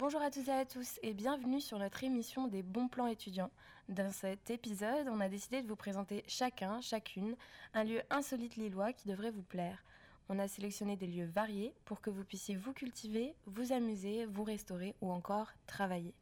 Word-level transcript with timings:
Bonjour 0.00 0.22
à 0.22 0.30
toutes 0.30 0.48
et 0.48 0.52
à 0.52 0.64
tous 0.64 0.98
et 1.02 1.12
bienvenue 1.12 1.60
sur 1.60 1.78
notre 1.78 2.02
émission 2.04 2.48
des 2.48 2.62
bons 2.62 2.88
plans 2.88 3.06
étudiants. 3.06 3.50
Dans 3.90 4.10
cet 4.10 4.48
épisode, 4.48 5.06
on 5.10 5.20
a 5.20 5.28
décidé 5.28 5.60
de 5.60 5.68
vous 5.68 5.76
présenter 5.76 6.24
chacun, 6.26 6.80
chacune, 6.80 7.36
un 7.74 7.84
lieu 7.84 8.00
insolite 8.08 8.56
lillois 8.56 8.94
qui 8.94 9.08
devrait 9.08 9.30
vous 9.30 9.42
plaire. 9.42 9.84
On 10.30 10.38
a 10.38 10.48
sélectionné 10.48 10.96
des 10.96 11.06
lieux 11.06 11.26
variés 11.26 11.74
pour 11.84 12.00
que 12.00 12.08
vous 12.08 12.24
puissiez 12.24 12.56
vous 12.56 12.72
cultiver, 12.72 13.34
vous 13.44 13.74
amuser, 13.74 14.24
vous 14.24 14.42
restaurer 14.42 14.94
ou 15.02 15.12
encore 15.12 15.52
travailler. 15.66 16.14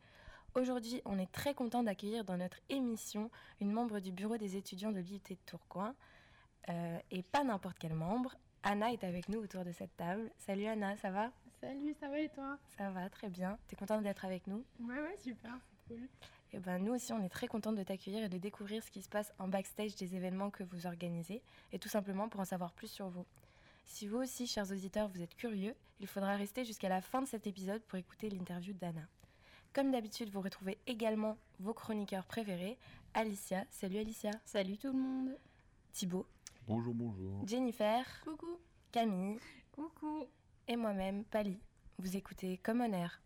Aujourd'hui, 0.56 1.00
on 1.04 1.16
est 1.16 1.30
très 1.30 1.54
content 1.54 1.84
d'accueillir 1.84 2.24
dans 2.24 2.36
notre 2.36 2.58
émission 2.70 3.30
une 3.60 3.70
membre 3.70 4.00
du 4.00 4.10
bureau 4.10 4.38
des 4.38 4.56
étudiants 4.56 4.90
de 4.90 4.98
l'IUT 4.98 5.20
de 5.30 5.36
Tourcoing. 5.46 5.94
Euh, 6.68 6.98
et 7.12 7.22
pas 7.22 7.44
n'importe 7.44 7.76
quel 7.78 7.94
membre. 7.94 8.34
Anna 8.64 8.92
est 8.92 9.04
avec 9.04 9.28
nous 9.28 9.38
autour 9.38 9.64
de 9.64 9.70
cette 9.70 9.96
table. 9.96 10.32
Salut 10.36 10.66
Anna, 10.66 10.96
ça 10.96 11.12
va? 11.12 11.30
Salut, 11.60 11.92
ça 11.98 12.08
va 12.08 12.20
et 12.20 12.28
toi? 12.28 12.56
Ça 12.76 12.90
va, 12.90 13.10
très 13.10 13.28
bien. 13.28 13.58
T'es 13.66 13.74
contente 13.74 14.02
d'être 14.02 14.24
avec 14.24 14.46
nous? 14.46 14.64
Ouais, 14.80 15.00
ouais, 15.00 15.16
super, 15.16 15.58
c'est 15.68 15.94
cool. 15.94 16.08
Et 16.52 16.60
ben 16.60 16.78
nous 16.78 16.94
aussi, 16.94 17.12
on 17.12 17.22
est 17.22 17.28
très 17.28 17.48
contente 17.48 17.74
de 17.74 17.82
t'accueillir 17.82 18.24
et 18.24 18.28
de 18.28 18.38
découvrir 18.38 18.82
ce 18.82 18.90
qui 18.90 19.02
se 19.02 19.08
passe 19.08 19.32
en 19.38 19.48
backstage 19.48 19.96
des 19.96 20.14
événements 20.14 20.50
que 20.50 20.62
vous 20.62 20.86
organisez, 20.86 21.42
et 21.72 21.78
tout 21.78 21.88
simplement 21.88 22.28
pour 22.28 22.40
en 22.40 22.44
savoir 22.44 22.72
plus 22.72 22.86
sur 22.88 23.08
vous. 23.08 23.26
Si 23.84 24.06
vous 24.06 24.18
aussi, 24.18 24.46
chers 24.46 24.70
auditeurs, 24.70 25.08
vous 25.08 25.20
êtes 25.20 25.34
curieux, 25.34 25.74
il 26.00 26.06
faudra 26.06 26.36
rester 26.36 26.64
jusqu'à 26.64 26.88
la 26.88 27.00
fin 27.00 27.22
de 27.22 27.26
cet 27.26 27.46
épisode 27.46 27.82
pour 27.82 27.98
écouter 27.98 28.30
l'interview 28.30 28.72
d'Anna. 28.72 29.02
Comme 29.72 29.90
d'habitude, 29.90 30.30
vous 30.30 30.40
retrouvez 30.40 30.78
également 30.86 31.36
vos 31.58 31.74
chroniqueurs 31.74 32.24
préférés. 32.24 32.78
Alicia, 33.14 33.64
salut 33.70 33.98
Alicia. 33.98 34.30
Salut 34.44 34.78
tout 34.78 34.92
le 34.92 34.98
monde. 34.98 35.36
Thibaut. 35.92 36.26
Bonjour, 36.66 36.94
bonjour. 36.94 37.46
Jennifer. 37.46 38.04
Coucou. 38.22 38.58
Camille. 38.92 39.38
Coucou. 39.72 40.26
Et 40.70 40.76
moi-même, 40.76 41.24
Pali. 41.24 41.58
Vous 41.98 42.14
écoutez 42.14 42.58
Common 42.58 42.92
Air. 42.92 43.22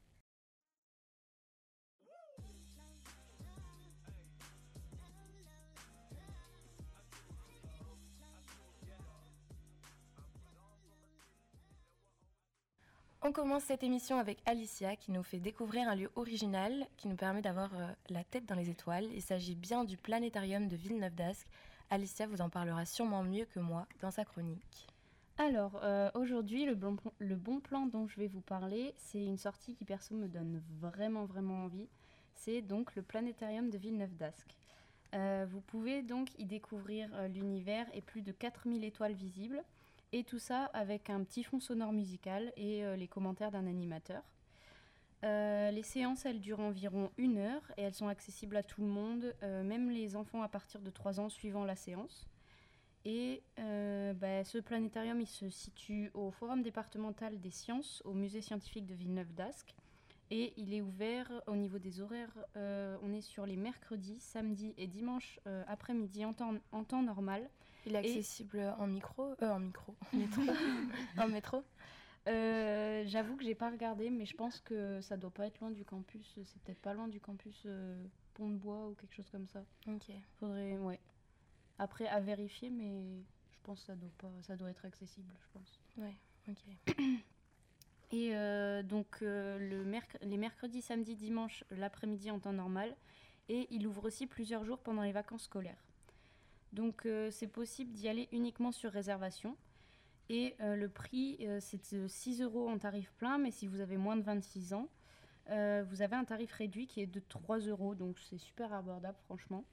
On 13.25 13.33
commence 13.33 13.65
cette 13.65 13.83
émission 13.83 14.19
avec 14.19 14.39
Alicia 14.47 14.95
qui 14.95 15.11
nous 15.11 15.25
fait 15.25 15.41
découvrir 15.41 15.89
un 15.89 15.97
lieu 15.97 16.11
original 16.15 16.87
qui 16.97 17.09
nous 17.09 17.17
permet 17.17 17.43
d'avoir 17.43 17.75
euh, 17.75 17.93
la 18.09 18.23
tête 18.23 18.47
dans 18.47 18.55
les 18.55 18.71
étoiles. 18.71 19.09
Il 19.15 19.23
s'agit 19.23 19.57
bien 19.57 19.83
du 19.83 19.97
planétarium 19.97 20.69
de 20.69 20.77
Villeneuve 20.77 21.15
d'Ascq. 21.17 21.49
Alicia 21.91 22.27
vous 22.29 22.41
en 22.41 22.51
parlera 22.51 22.85
sûrement 22.85 23.25
mieux 23.25 23.47
que 23.47 23.59
moi 23.59 23.87
dans 24.01 24.13
sa 24.13 24.25
chronique. 24.25 24.92
Alors, 25.45 25.81
euh, 25.83 26.09
aujourd'hui, 26.15 26.67
le 26.67 26.77
bon, 26.77 26.97
le 27.19 27.35
bon 27.35 27.59
plan 27.59 27.87
dont 27.87 28.07
je 28.07 28.17
vais 28.17 28.29
vous 28.29 28.43
parler, 28.43 28.95
c'est 28.97 29.25
une 29.25 29.39
sortie 29.39 29.75
qui 29.75 29.85
perso 29.85 30.15
me 30.15 30.29
donne 30.29 30.63
vraiment 30.79 31.25
vraiment 31.25 31.65
envie. 31.65 31.89
C'est 32.37 32.63
donc 32.63 32.95
le 32.95 33.03
planétarium 33.03 33.69
de 33.69 33.77
Villeneuve 33.77 34.15
d'Ascq. 34.15 34.57
Euh, 35.17 35.45
vous 35.51 35.61
pouvez 35.61 36.03
donc 36.03 36.29
y 36.39 36.45
découvrir 36.45 37.11
euh, 37.15 37.27
l'univers 37.27 37.89
et 37.93 38.03
plus 38.03 38.23
de 38.23 38.31
4000 38.31 38.85
étoiles 38.85 39.15
visibles. 39.15 39.65
Et 40.13 40.23
tout 40.23 40.39
ça 40.39 40.67
avec 40.67 41.11
un 41.11 41.25
petit 41.25 41.43
fond 41.43 41.59
sonore 41.59 41.93
musical 41.93 42.53
et 42.57 42.85
les 42.97 43.09
commentaires 43.09 43.51
d'un 43.51 43.67
animateur. 43.67 44.23
Les 45.23 45.83
séances, 45.83 46.27
elles 46.27 46.41
durent 46.41 46.61
environ 46.61 47.11
une 47.17 47.39
heure 47.39 47.63
et 47.79 47.83
elles 47.83 47.95
sont 47.95 48.09
accessibles 48.09 48.57
à 48.59 48.63
tout 48.63 48.83
le 48.83 48.89
monde, 48.89 49.35
même 49.41 49.89
les 49.89 50.15
enfants 50.15 50.43
à 50.43 50.49
partir 50.49 50.83
de 50.83 50.91
3 50.91 51.19
ans 51.19 51.31
suivant 51.31 51.65
la 51.65 51.77
séance. 51.77 52.29
Et 53.05 53.43
euh, 53.59 54.13
bah, 54.15 54.45
ce 54.45 54.59
planétarium, 54.59 55.21
il 55.21 55.27
se 55.27 55.49
situe 55.49 56.11
au 56.15 56.31
Forum 56.31 56.63
départemental 56.63 57.41
des 57.41 57.51
sciences, 57.51 58.03
au 58.05 58.13
musée 58.13 58.41
scientifique 58.41 58.87
de 58.87 58.95
Villeneuve 58.95 59.33
d'Ascq. 59.35 59.75
Et 60.31 60.55
il 60.57 60.73
est 60.73 60.81
ouvert 60.81 61.31
au 61.47 61.57
niveau 61.57 61.79
des 61.79 62.01
horaires. 62.01 62.33
euh, 62.57 62.97
on 63.03 63.13
est 63.13 63.21
sur 63.21 63.45
les 63.45 63.57
mercredis, 63.57 64.19
samedis 64.21 64.73
et 64.79 64.87
dimanches 64.87 65.39
euh, 65.47 65.63
après-midi 65.67 66.25
en 66.25 66.33
temps, 66.33 66.55
en 66.71 66.85
temps 66.85 67.03
normal. 67.03 67.51
Il 67.85 67.97
est 67.97 67.99
accessible 67.99 68.75
en 68.79 68.87
micro, 68.87 69.35
en 69.43 69.59
micro, 69.59 69.95
métro, 70.13 70.43
en 71.19 71.29
métro. 71.29 71.65
J'avoue 72.27 73.37
que 73.37 73.43
j'ai 73.43 73.57
pas 73.57 73.71
regardé, 73.71 74.09
mais 74.09 74.25
je 74.25 74.37
pense 74.37 74.61
que 74.61 75.01
ça 75.01 75.17
doit 75.17 75.33
pas 75.33 75.49
être 75.49 75.59
loin 75.61 75.73
du 75.73 75.85
campus. 75.85 76.39
C'est 76.45 76.63
peut-être 76.63 76.81
pas 76.81 76.95
loin 76.95 77.09
du 77.09 77.21
campus 77.21 77.67
Pont 78.35 78.49
de 78.49 78.57
Bois 78.57 78.89
ou 78.89 78.95
quelque 78.95 79.17
chose 79.17 79.29
comme 79.31 79.49
ça. 79.49 79.65
Ok. 79.89 80.13
Faudrait, 80.39 80.79
ouais. 80.79 81.01
Après, 81.79 82.07
à 82.07 82.21
vérifier, 82.21 82.71
mais 82.71 83.03
je 83.51 83.59
pense 83.63 83.81
que 83.81 83.87
ça 83.87 83.97
doit 83.97 84.11
pas, 84.19 84.31
ça 84.43 84.57
doit 84.57 84.71
être 84.71 84.85
accessible, 84.85 85.33
je 85.41 85.47
pense. 85.59 85.81
Ouais. 85.97 86.15
Ok. 86.49 86.97
Et 88.15 88.37
euh, 88.37 88.83
donc 88.83 89.21
euh, 89.23 89.59
le 89.59 89.85
merc- 89.85 90.19
les 90.21 90.37
mercredis, 90.37 90.83
samedis, 90.83 91.17
dimanches, 91.17 91.65
l'après-midi 91.71 92.31
en 92.31 92.39
temps 92.39 92.53
normal. 92.53 92.95
Et 93.49 93.67
il 93.71 93.87
ouvre 93.87 94.05
aussi 94.05 94.27
plusieurs 94.27 94.65
jours 94.65 94.79
pendant 94.79 95.03
les 95.03 95.13
vacances 95.13 95.45
scolaires. 95.45 95.83
Donc 96.75 97.07
euh, 97.07 97.31
c'est 97.31 97.47
possible 97.49 97.91
d'y 97.93 98.09
aller 98.09 98.29
uniquement 98.33 98.71
sur 98.71 98.93
réservation. 98.93 99.57
Et 100.29 100.55
le 100.61 100.87
prix, 100.89 101.47
c'est 101.61 101.93
de 101.95 102.07
6 102.07 102.41
euros 102.41 102.67
en 102.71 102.79
tarif 102.79 103.11
plein, 103.19 103.37
mais 103.37 103.51
si 103.51 103.67
vous 103.67 103.81
avez 103.81 103.99
moins 103.99 104.17
de 104.17 104.23
26 104.23 104.73
ans, 104.73 104.89
vous 105.49 106.01
avez 106.01 106.15
un 106.17 106.25
tarif 106.25 106.53
réduit 106.53 106.87
qui 106.87 107.03
est 107.03 107.07
de 107.07 107.21
3 107.21 107.59
euros. 107.59 107.95
Donc 107.95 108.19
c'est 108.19 108.39
super 108.39 108.73
abordable, 108.73 109.19
franchement. 109.27 109.65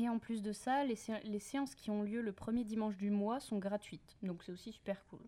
Et 0.00 0.08
en 0.08 0.18
plus 0.18 0.40
de 0.40 0.52
ça, 0.52 0.82
les, 0.84 0.96
les 1.24 1.38
séances 1.38 1.74
qui 1.74 1.90
ont 1.90 2.02
lieu 2.02 2.22
le 2.22 2.32
premier 2.32 2.64
dimanche 2.64 2.96
du 2.96 3.10
mois 3.10 3.38
sont 3.38 3.58
gratuites. 3.58 4.16
Donc 4.22 4.42
c'est 4.42 4.50
aussi 4.50 4.72
super 4.72 5.04
cool. 5.10 5.20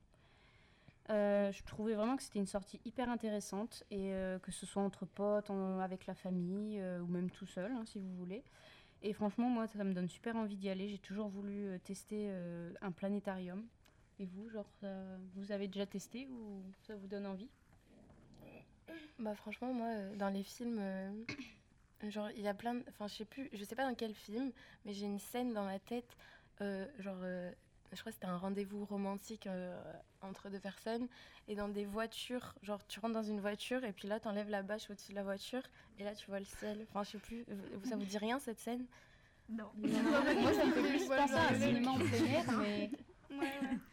Euh, 1.10 1.52
je 1.52 1.62
trouvais 1.64 1.94
vraiment 1.94 2.16
que 2.16 2.22
c'était 2.22 2.38
une 2.38 2.46
sortie 2.46 2.80
hyper 2.86 3.10
intéressante 3.10 3.84
et 3.90 4.14
euh, 4.14 4.38
que 4.38 4.50
ce 4.50 4.64
soit 4.64 4.82
entre 4.82 5.04
potes, 5.04 5.50
avec 5.82 6.06
la 6.06 6.14
famille 6.14 6.78
euh, 6.80 7.00
ou 7.00 7.06
même 7.06 7.28
tout 7.28 7.44
seul 7.44 7.70
hein, 7.70 7.82
si 7.84 7.98
vous 7.98 8.14
voulez. 8.14 8.42
Et 9.02 9.12
franchement, 9.12 9.50
moi, 9.50 9.66
ça 9.66 9.84
me 9.84 9.92
donne 9.92 10.08
super 10.08 10.36
envie 10.36 10.56
d'y 10.56 10.70
aller. 10.70 10.88
J'ai 10.88 10.98
toujours 10.98 11.28
voulu 11.28 11.78
tester 11.82 12.32
un 12.80 12.92
planétarium. 12.92 13.66
Et 14.20 14.26
vous, 14.26 14.48
genre, 14.48 14.70
vous 15.34 15.50
avez 15.50 15.66
déjà 15.66 15.86
testé 15.86 16.28
ou 16.28 16.62
ça 16.86 16.94
vous 16.94 17.08
donne 17.08 17.26
envie? 17.26 17.48
Bah 19.18 19.34
franchement, 19.34 19.74
moi, 19.74 19.88
dans 20.16 20.28
les 20.28 20.44
films, 20.44 20.80
genre 22.10 22.30
il 22.32 22.42
y 22.42 22.48
a 22.48 22.54
plein, 22.54 22.74
de... 22.74 22.84
enfin 22.88 23.06
je 23.08 23.14
sais 23.14 23.24
plus, 23.24 23.48
je 23.52 23.64
sais 23.64 23.74
pas 23.74 23.88
dans 23.88 23.94
quel 23.94 24.14
film, 24.14 24.52
mais 24.84 24.92
j'ai 24.92 25.06
une 25.06 25.18
scène 25.18 25.52
dans 25.52 25.64
ma 25.64 25.78
tête, 25.78 26.16
euh, 26.60 26.86
genre, 26.98 27.16
euh, 27.22 27.50
je 27.92 28.00
crois 28.00 28.10
que 28.10 28.14
c'était 28.14 28.26
un 28.26 28.36
rendez-vous 28.38 28.84
romantique 28.84 29.46
euh, 29.46 29.80
entre 30.22 30.48
deux 30.48 30.58
personnes, 30.60 31.06
et 31.48 31.54
dans 31.54 31.68
des 31.68 31.84
voitures, 31.84 32.54
genre 32.62 32.84
tu 32.86 33.00
rentres 33.00 33.14
dans 33.14 33.22
une 33.22 33.40
voiture 33.40 33.84
et 33.84 33.92
puis 33.92 34.08
là 34.08 34.18
t'enlèves 34.20 34.48
la 34.50 34.62
bâche 34.62 34.88
au-dessus 34.90 35.10
de 35.10 35.16
la 35.16 35.22
voiture 35.24 35.62
et 35.98 36.04
là 36.04 36.14
tu 36.14 36.26
vois 36.28 36.38
le 36.38 36.44
ciel. 36.46 36.86
Enfin 36.90 37.02
je 37.04 37.10
sais 37.10 37.18
plus, 37.18 37.44
vous- 37.48 37.88
ça 37.88 37.96
vous 37.96 38.04
dit 38.04 38.18
rien 38.18 38.38
cette 38.38 38.58
scène? 38.60 38.84
Non. 39.48 39.70
Moi, 39.76 40.54
ça 40.54 40.64
me 40.64 40.72
fait 40.72 40.88
plus 40.88 41.06
penser 41.06 41.34
à 41.34 41.48
un 41.50 41.54
cinéma 41.60 41.90
en 41.90 41.98
plein 41.98 42.24
air, 42.26 42.44
mais 42.58 42.90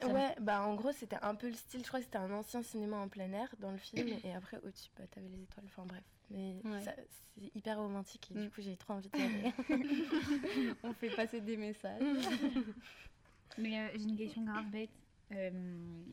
Ouais, 0.05 0.35
bah 0.39 0.61
en 0.63 0.75
gros 0.75 0.91
c'était 0.91 1.17
un 1.21 1.35
peu 1.35 1.47
le 1.47 1.53
style, 1.53 1.81
je 1.81 1.87
crois 1.87 1.99
que 1.99 2.05
c'était 2.05 2.17
un 2.17 2.31
ancien 2.31 2.61
cinéma 2.63 2.97
en 2.97 3.07
plein 3.09 3.31
air 3.33 3.53
dans 3.59 3.71
le 3.71 3.77
film 3.77 4.07
et 4.23 4.33
après 4.33 4.57
au-dessus 4.63 4.89
bah, 4.97 5.03
t'avais 5.11 5.27
les 5.27 5.41
étoiles, 5.43 5.65
enfin 5.67 5.85
bref. 5.85 6.03
Mais 6.31 6.55
Ouais. 6.63 6.79
c'est 6.85 7.51
hyper 7.55 7.77
romantique 7.77 8.31
et 8.31 8.35
du 8.35 8.47
Mm. 8.47 8.49
coup 8.51 8.61
j'ai 8.61 8.77
trop 8.77 8.93
envie 8.93 9.09
d'y 9.09 9.21
aller. 9.21 9.51
on 10.83 10.93
fait 10.93 11.09
passer 11.09 11.41
des 11.41 11.57
messages. 11.57 12.01
Mais 13.57 13.77
euh, 13.79 13.89
j'ai 13.95 14.03
une 14.03 14.15
question 14.15 14.43
grave 14.45 14.65
bête. 14.71 14.89
Euh, 15.33 16.03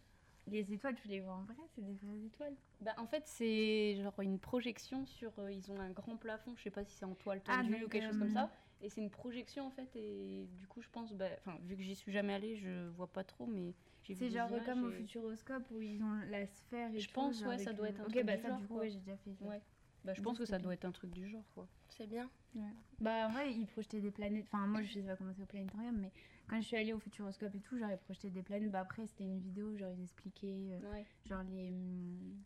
les 0.48 0.72
étoiles, 0.72 0.94
tu 0.96 1.08
les 1.08 1.20
vois 1.20 1.34
en 1.34 1.42
vrai? 1.42 1.54
C'est 1.74 1.84
des 1.84 1.94
vraies 1.94 2.26
étoiles? 2.26 2.54
Bah, 2.80 2.94
en 2.98 3.06
fait, 3.06 3.22
c'est 3.26 3.96
genre 4.02 4.18
une 4.20 4.38
projection 4.38 5.06
sur. 5.06 5.32
euh, 5.38 5.52
ils 5.52 5.70
ont 5.72 5.80
un 5.80 5.90
grand 5.90 6.16
plafond, 6.16 6.54
je 6.56 6.62
sais 6.64 6.70
pas 6.70 6.84
si 6.84 6.94
c'est 6.96 7.04
en 7.04 7.14
toile 7.14 7.40
Ah, 7.46 7.56
tendue 7.58 7.72
donc, 7.72 7.84
ou 7.84 7.88
quelque 7.88 8.06
chose 8.08 8.18
comme 8.18 8.30
ça. 8.30 8.50
Et 8.82 8.90
c'est 8.90 9.00
une 9.00 9.10
projection 9.10 9.66
en 9.66 9.70
fait. 9.70 9.88
Et 9.96 10.46
du 10.52 10.66
coup, 10.66 10.82
je 10.82 10.88
pense. 10.90 11.12
Bah, 11.14 11.28
Enfin, 11.38 11.58
vu 11.64 11.76
que 11.76 11.82
j'y 11.82 11.94
suis 11.94 12.12
jamais 12.12 12.34
allée, 12.34 12.56
je 12.56 12.88
vois 12.90 13.10
pas 13.10 13.24
trop, 13.24 13.46
mais 13.46 13.74
C'est 14.14 14.30
genre 14.30 14.50
comme 14.64 14.84
au 14.84 14.90
Futuroscope 14.90 15.70
où 15.70 15.80
ils 15.80 16.02
ont 16.02 16.14
la 16.28 16.46
sphère 16.46 16.92
et 16.94 16.98
Je 17.00 17.06
tout, 17.08 17.14
pense, 17.14 17.42
ouais, 17.44 17.58
ça 17.58 17.72
doit 17.72 17.88
être 17.88 18.00
un 18.00 18.04
Ok, 18.04 18.12
truc 18.12 18.26
bah 18.26 18.36
du 18.36 18.42
ça, 18.42 18.48
genre, 18.48 18.60
du 18.60 18.66
coup, 18.66 18.78
ouais, 18.78 18.90
j'ai 18.90 18.98
déjà 19.00 19.16
fait 19.16 19.34
ça. 19.34 19.44
Ouais. 19.46 19.62
Bah, 20.04 20.12
je 20.14 20.20
pense 20.22 20.38
que 20.38 20.44
ça 20.44 20.58
doit 20.58 20.74
être 20.74 20.84
un 20.84 20.92
truc 20.92 21.10
du 21.10 21.28
genre, 21.28 21.44
quoi. 21.54 21.66
c'est 21.88 22.06
bien. 22.06 22.30
Ouais. 22.54 22.62
Bah 23.00 23.26
en 23.26 23.32
vrai, 23.32 23.52
ils 23.52 23.66
projetaient 23.66 24.00
des 24.00 24.10
planètes. 24.10 24.44
Enfin, 24.44 24.66
moi, 24.66 24.82
je 24.82 24.92
sais 24.92 25.02
pas 25.02 25.16
comment 25.16 25.32
c'est 25.34 25.42
au 25.42 25.46
planétarium, 25.46 25.96
mais 25.98 26.12
quand 26.48 26.60
je 26.60 26.66
suis 26.66 26.76
allée 26.76 26.92
au 26.92 26.98
Futuroscope 27.00 27.54
et 27.54 27.60
tout, 27.60 27.76
genre, 27.78 27.90
ils 27.90 27.98
projetaient 27.98 28.30
des 28.30 28.42
planètes. 28.42 28.70
Bah 28.70 28.80
après, 28.80 29.06
c'était 29.06 29.24
une 29.24 29.40
vidéo, 29.40 29.76
genre, 29.76 29.90
ils 29.90 30.02
expliquaient, 30.02 30.80
euh, 30.82 30.92
Ouais. 30.92 31.06
genre, 31.24 31.42
les. 31.42 31.70
hum, 31.70 32.36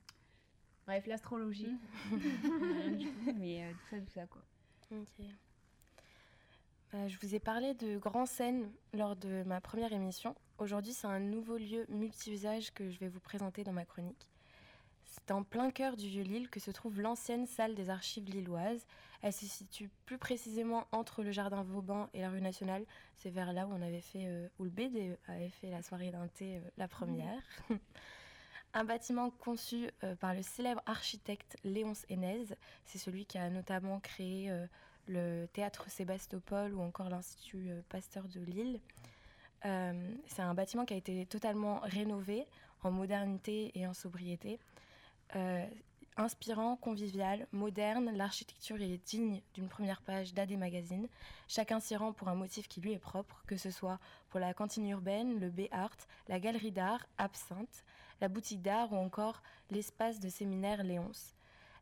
Bref, 0.87 1.06
l'astrologie. 1.06 1.76
mais 3.37 3.64
euh, 3.64 3.72
tout 3.75 3.87
ça, 3.90 4.00
tout 4.00 4.10
ça, 4.12 4.26
quoi. 4.26 4.43
Ok. 4.93 5.26
Euh, 6.94 7.06
je 7.06 7.16
vous 7.20 7.37
ai 7.37 7.38
parlé 7.38 7.75
de 7.75 7.98
Grand 7.98 8.26
Seine 8.26 8.69
lors 8.94 9.14
de 9.14 9.44
ma 9.44 9.60
première 9.60 9.92
émission. 9.92 10.34
Aujourd'hui, 10.58 10.92
c'est 10.92 11.06
un 11.06 11.20
nouveau 11.20 11.56
lieu 11.56 11.87
multi-usage 11.88 12.72
que 12.72 12.90
je 12.90 12.98
vais 12.98 13.06
vous 13.06 13.20
présenter 13.20 13.62
dans 13.62 13.72
ma 13.72 13.84
chronique. 13.84 14.28
C'est 15.04 15.31
en 15.31 15.44
plein 15.44 15.70
cœur 15.70 15.96
du 15.96 16.08
Vieux-Lille 16.08 16.50
que 16.50 16.58
se 16.58 16.72
trouve 16.72 17.00
l'ancienne 17.00 17.46
salle 17.46 17.76
des 17.76 17.90
archives 17.90 18.28
lilloises. 18.28 18.87
Elle 19.22 19.32
se 19.32 19.46
situe 19.46 19.88
plus 20.04 20.19
précisément 20.19 20.88
entre 20.90 21.22
le 21.22 21.31
jardin 21.31 21.62
Vauban 21.62 22.08
et 22.12 22.22
la 22.22 22.31
rue 22.31 22.40
Nationale. 22.40 22.84
C'est 23.19 23.31
vers 23.31 23.52
là 23.52 23.69
où 23.69 23.72
on 23.72 23.82
avait 23.82 24.00
fait, 24.00 24.26
euh, 24.26 24.48
où 24.58 24.64
le 24.64 24.70
BD 24.70 25.16
avait 25.28 25.50
fait 25.50 25.70
la 25.70 25.82
soirée 25.82 26.10
d'un 26.10 26.26
thé, 26.26 26.56
euh, 26.56 26.70
la 26.76 26.88
première. 26.88 27.42
Un 28.75 28.84
bâtiment 28.84 29.31
conçu 29.31 29.90
par 30.20 30.32
le 30.32 30.42
célèbre 30.42 30.81
architecte 30.87 31.56
Léonce 31.64 32.06
Hénez. 32.08 32.44
C'est 32.84 32.98
celui 32.98 33.26
qui 33.26 33.37
a 33.37 33.50
notamment 33.50 33.98
créé 33.98 34.48
le 35.10 35.46
théâtre 35.52 35.90
Sébastopol 35.90 36.72
ou 36.74 36.80
encore 36.80 37.08
l'Institut 37.08 37.70
euh, 37.70 37.82
Pasteur 37.88 38.28
de 38.28 38.40
Lille. 38.40 38.80
Euh, 39.64 40.14
c'est 40.26 40.42
un 40.42 40.54
bâtiment 40.54 40.84
qui 40.84 40.94
a 40.94 40.96
été 40.96 41.26
totalement 41.26 41.80
rénové 41.82 42.46
en 42.82 42.90
modernité 42.90 43.72
et 43.74 43.86
en 43.86 43.92
sobriété. 43.92 44.58
Euh, 45.36 45.66
inspirant, 46.16 46.76
convivial, 46.76 47.46
moderne, 47.52 48.10
l'architecture 48.16 48.80
est 48.80 48.98
digne 49.06 49.42
d'une 49.54 49.68
première 49.68 50.00
page 50.00 50.32
d'AD 50.32 50.52
Magazine. 50.52 51.08
Chacun 51.48 51.80
s'y 51.80 51.96
rend 51.96 52.12
pour 52.12 52.28
un 52.28 52.34
motif 52.34 52.68
qui 52.68 52.80
lui 52.80 52.92
est 52.92 52.98
propre, 52.98 53.42
que 53.46 53.56
ce 53.56 53.70
soit 53.70 53.98
pour 54.28 54.40
la 54.40 54.54
cantine 54.54 54.88
urbaine, 54.88 55.38
le 55.40 55.50
B-Art, 55.50 55.96
la 56.28 56.40
galerie 56.40 56.72
d'art, 56.72 57.06
Absinthe, 57.18 57.84
la 58.20 58.28
boutique 58.28 58.62
d'art 58.62 58.92
ou 58.92 58.96
encore 58.96 59.42
l'espace 59.70 60.20
de 60.20 60.28
séminaire 60.28 60.84
Léonce. 60.84 61.34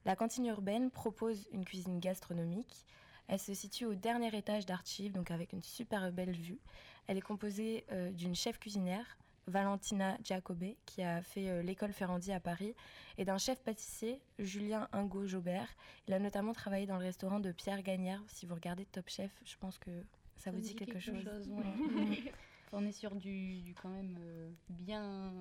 La 0.04 0.16
cantine 0.16 0.46
urbaine 0.46 0.90
propose 0.90 1.48
une 1.52 1.64
cuisine 1.64 2.00
gastronomique. 2.00 2.86
Elle 3.28 3.38
se 3.38 3.54
situe 3.54 3.84
au 3.84 3.94
dernier 3.94 4.34
étage 4.36 4.66
d'Archive, 4.66 5.12
donc 5.12 5.30
avec 5.30 5.52
une 5.52 5.62
super 5.62 6.10
belle 6.12 6.32
vue. 6.32 6.58
Elle 7.06 7.18
est 7.18 7.22
composée 7.22 7.84
euh, 7.92 8.10
d'une 8.10 8.34
chef 8.34 8.58
cuisinière, 8.58 9.18
Valentina 9.46 10.16
Giacobbe, 10.22 10.74
qui 10.86 11.02
a 11.02 11.22
fait 11.22 11.48
euh, 11.48 11.62
l'école 11.62 11.92
Ferrandi 11.92 12.32
à 12.32 12.40
Paris, 12.40 12.74
et 13.18 13.24
d'un 13.24 13.38
chef 13.38 13.60
pâtissier, 13.62 14.20
Julien 14.38 14.88
Ingo 14.92 15.26
Jobert. 15.26 15.68
Il 16.06 16.14
a 16.14 16.18
notamment 16.18 16.52
travaillé 16.52 16.86
dans 16.86 16.96
le 16.96 17.04
restaurant 17.04 17.40
de 17.40 17.52
Pierre 17.52 17.82
Gagnère. 17.82 18.22
Si 18.28 18.46
vous 18.46 18.54
regardez 18.54 18.86
Top 18.86 19.08
Chef, 19.08 19.30
je 19.44 19.56
pense 19.56 19.78
que 19.78 19.90
ça, 20.36 20.50
vous 20.50 20.60
dit 20.60 20.74
quelque, 20.74 20.98
chose. 21.00 21.24
ouais. 21.48 22.32
On 22.72 22.84
est 22.84 22.92
sur 22.92 23.14
du, 23.14 23.60
du 23.60 23.74
quand 23.74 23.88
même 23.88 24.16
euh, 24.20 24.50
bien. 24.68 25.32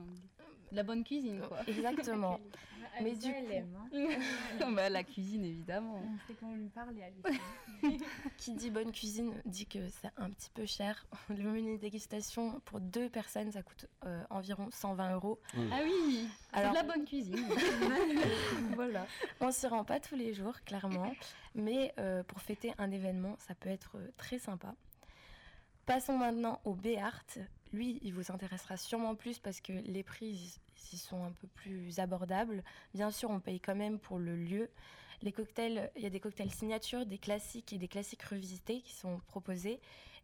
De 0.72 0.76
la 0.76 0.84
bonne 0.84 1.04
cuisine, 1.04 1.42
quoi. 1.48 1.60
Exactement. 1.68 2.40
Mais 3.00 3.12
Alissa, 3.12 3.28
du 3.28 3.34
elle 3.36 3.46
coup- 3.46 3.52
aime, 3.52 3.78
hein. 4.64 4.72
bah, 4.76 4.90
la 4.90 5.04
cuisine, 5.04 5.46
évidemment. 5.46 6.02
On 6.04 6.18
sait 6.28 6.34
qu'on 6.34 6.56
lui 6.56 6.68
parle 6.70 6.96
et. 6.98 7.98
Qui 8.38 8.54
dit 8.56 8.72
bonne 8.72 8.92
cuisine 8.92 9.36
dit 9.46 9.68
que 9.68 9.88
c'est 9.90 10.10
un 10.18 10.32
petit 10.32 10.50
peu 10.50 10.66
cher. 10.66 11.06
Le 11.30 11.44
menu 11.52 11.78
dégustation 11.78 12.60
pour 12.66 12.80
deux 12.80 13.08
personnes, 13.08 13.52
ça 13.52 13.62
coûte 13.62 13.86
euh, 14.06 14.24
environ 14.32 14.70
120 14.72 15.14
euros. 15.14 15.40
Ah 15.72 15.80
oui 15.84 16.28
C'est 16.52 16.58
Alors- 16.58 16.72
de 16.72 16.76
la 16.78 16.84
bonne 16.84 17.06
cuisine. 17.06 17.38
voilà. 18.74 19.06
On 19.42 19.52
s'y 19.52 19.68
rend 19.68 19.84
pas 19.84 20.00
tous 20.00 20.16
les 20.16 20.34
jours, 20.34 20.60
clairement, 20.66 21.14
mais 21.54 21.94
euh, 22.00 22.24
pour 22.24 22.42
fêter 22.42 22.74
un 22.80 22.90
événement, 22.90 23.36
ça 23.38 23.54
peut 23.54 23.70
être 23.70 23.92
euh, 23.98 24.08
très 24.18 24.40
sympa. 24.40 24.74
Passons 25.86 26.18
maintenant 26.18 26.60
au 26.66 26.74
B-Art. 26.74 27.24
Lui, 27.74 28.00
il 28.02 28.14
vous 28.14 28.32
intéressera 28.32 28.78
sûrement 28.78 29.16
plus 29.16 29.40
parce 29.40 29.62
que 29.62 29.74
les 29.74 30.04
prix 30.04 30.60
y 30.94 30.98
sont 30.98 31.24
un 31.24 31.32
peu 31.32 31.48
plus 31.48 32.00
abordables. 32.00 32.64
Bien 32.94 33.12
sûr, 33.12 33.30
on 33.30 33.40
paye 33.40 33.60
quand 33.60 33.76
même 33.76 34.00
pour 34.00 34.20
le 34.20 34.36
lieu. 34.36 34.70
Les 35.22 35.32
cocktails, 35.32 35.92
il 35.96 36.04
y 36.04 36.06
a 36.06 36.10
des 36.10 36.20
cocktails 36.20 36.52
signature, 36.52 37.06
des 37.06 37.18
classiques 37.18 37.74
et 37.74 37.78
des 37.78 37.88
classiques 37.88 38.24
revisités 38.24 38.82
qui 38.82 38.94
sont 38.94 39.20
proposés 39.28 39.80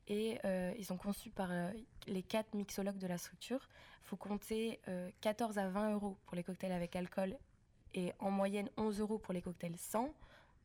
et 0.07 0.37
euh, 0.45 0.73
ils 0.77 0.85
sont 0.85 0.97
conçus 0.97 1.29
par 1.29 1.49
euh, 1.51 1.71
les 2.07 2.21
quatre 2.21 2.53
mixologues 2.53 2.97
de 2.97 3.07
la 3.07 3.17
structure. 3.17 3.69
Il 4.03 4.07
faut 4.07 4.17
compter 4.17 4.79
euh, 4.87 5.09
14 5.21 5.57
à 5.57 5.69
20 5.69 5.93
euros 5.93 6.17
pour 6.25 6.35
les 6.35 6.43
cocktails 6.43 6.71
avec 6.71 6.95
alcool 6.95 7.37
et 7.93 8.13
en 8.19 8.31
moyenne 8.31 8.69
11 8.77 8.99
euros 8.99 9.17
pour 9.17 9.33
les 9.33 9.41
cocktails 9.41 9.77
sans. 9.77 10.13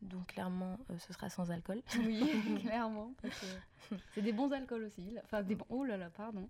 Donc 0.03 0.29
clairement, 0.29 0.79
euh, 0.91 0.99
ce 0.99 1.13
sera 1.13 1.29
sans 1.29 1.51
alcool. 1.51 1.83
Oui, 1.99 2.61
clairement. 2.63 3.13
C'est 4.15 4.23
des 4.23 4.33
bons 4.33 4.51
alcools 4.53 4.85
aussi. 4.85 5.11
là. 5.11 5.21
Enfin, 5.25 5.43
des 5.43 5.55
bons. 5.55 5.67
Oh 5.71 5.85
là 5.85 5.97
là, 5.97 6.11
pardon. 6.11 6.49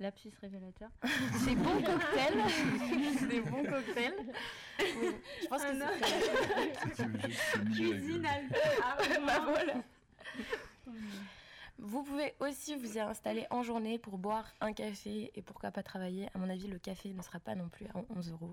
Lapsus 0.00 0.30
révélateur. 0.40 0.90
Des 1.44 1.56
bons 1.56 1.82
cocktails. 1.82 3.28
des 3.28 3.40
bons 3.40 3.64
cocktails. 3.64 4.14
Oui, 4.78 5.08
je 5.42 5.46
pense 5.48 5.64
que 5.64 5.70
Un 5.70 5.88
c'est 5.98 6.94
C'est 6.94 7.28
juste 7.28 7.56
une 7.56 7.72
idée 7.72 7.90
avec, 7.90 7.98
Cuisine, 7.98 8.24
euh, 8.24 8.28
Alissa. 8.28 9.20
Bah 9.26 9.44
voilà. 9.44 9.74
Vous 11.80 12.02
pouvez 12.02 12.34
aussi 12.40 12.74
vous 12.74 12.96
y 12.96 13.00
installer 13.00 13.46
en 13.50 13.62
journée 13.62 13.98
pour 13.98 14.18
boire 14.18 14.46
un 14.60 14.72
café 14.72 15.30
et 15.34 15.42
pourquoi 15.42 15.70
pas 15.70 15.82
travailler. 15.84 16.28
À 16.34 16.38
mon 16.38 16.48
avis, 16.50 16.66
le 16.66 16.78
café 16.78 17.12
ne 17.12 17.22
sera 17.22 17.38
pas 17.38 17.54
non 17.54 17.68
plus 17.68 17.86
à 17.86 17.90
11 18.16 18.32
euros. 18.32 18.52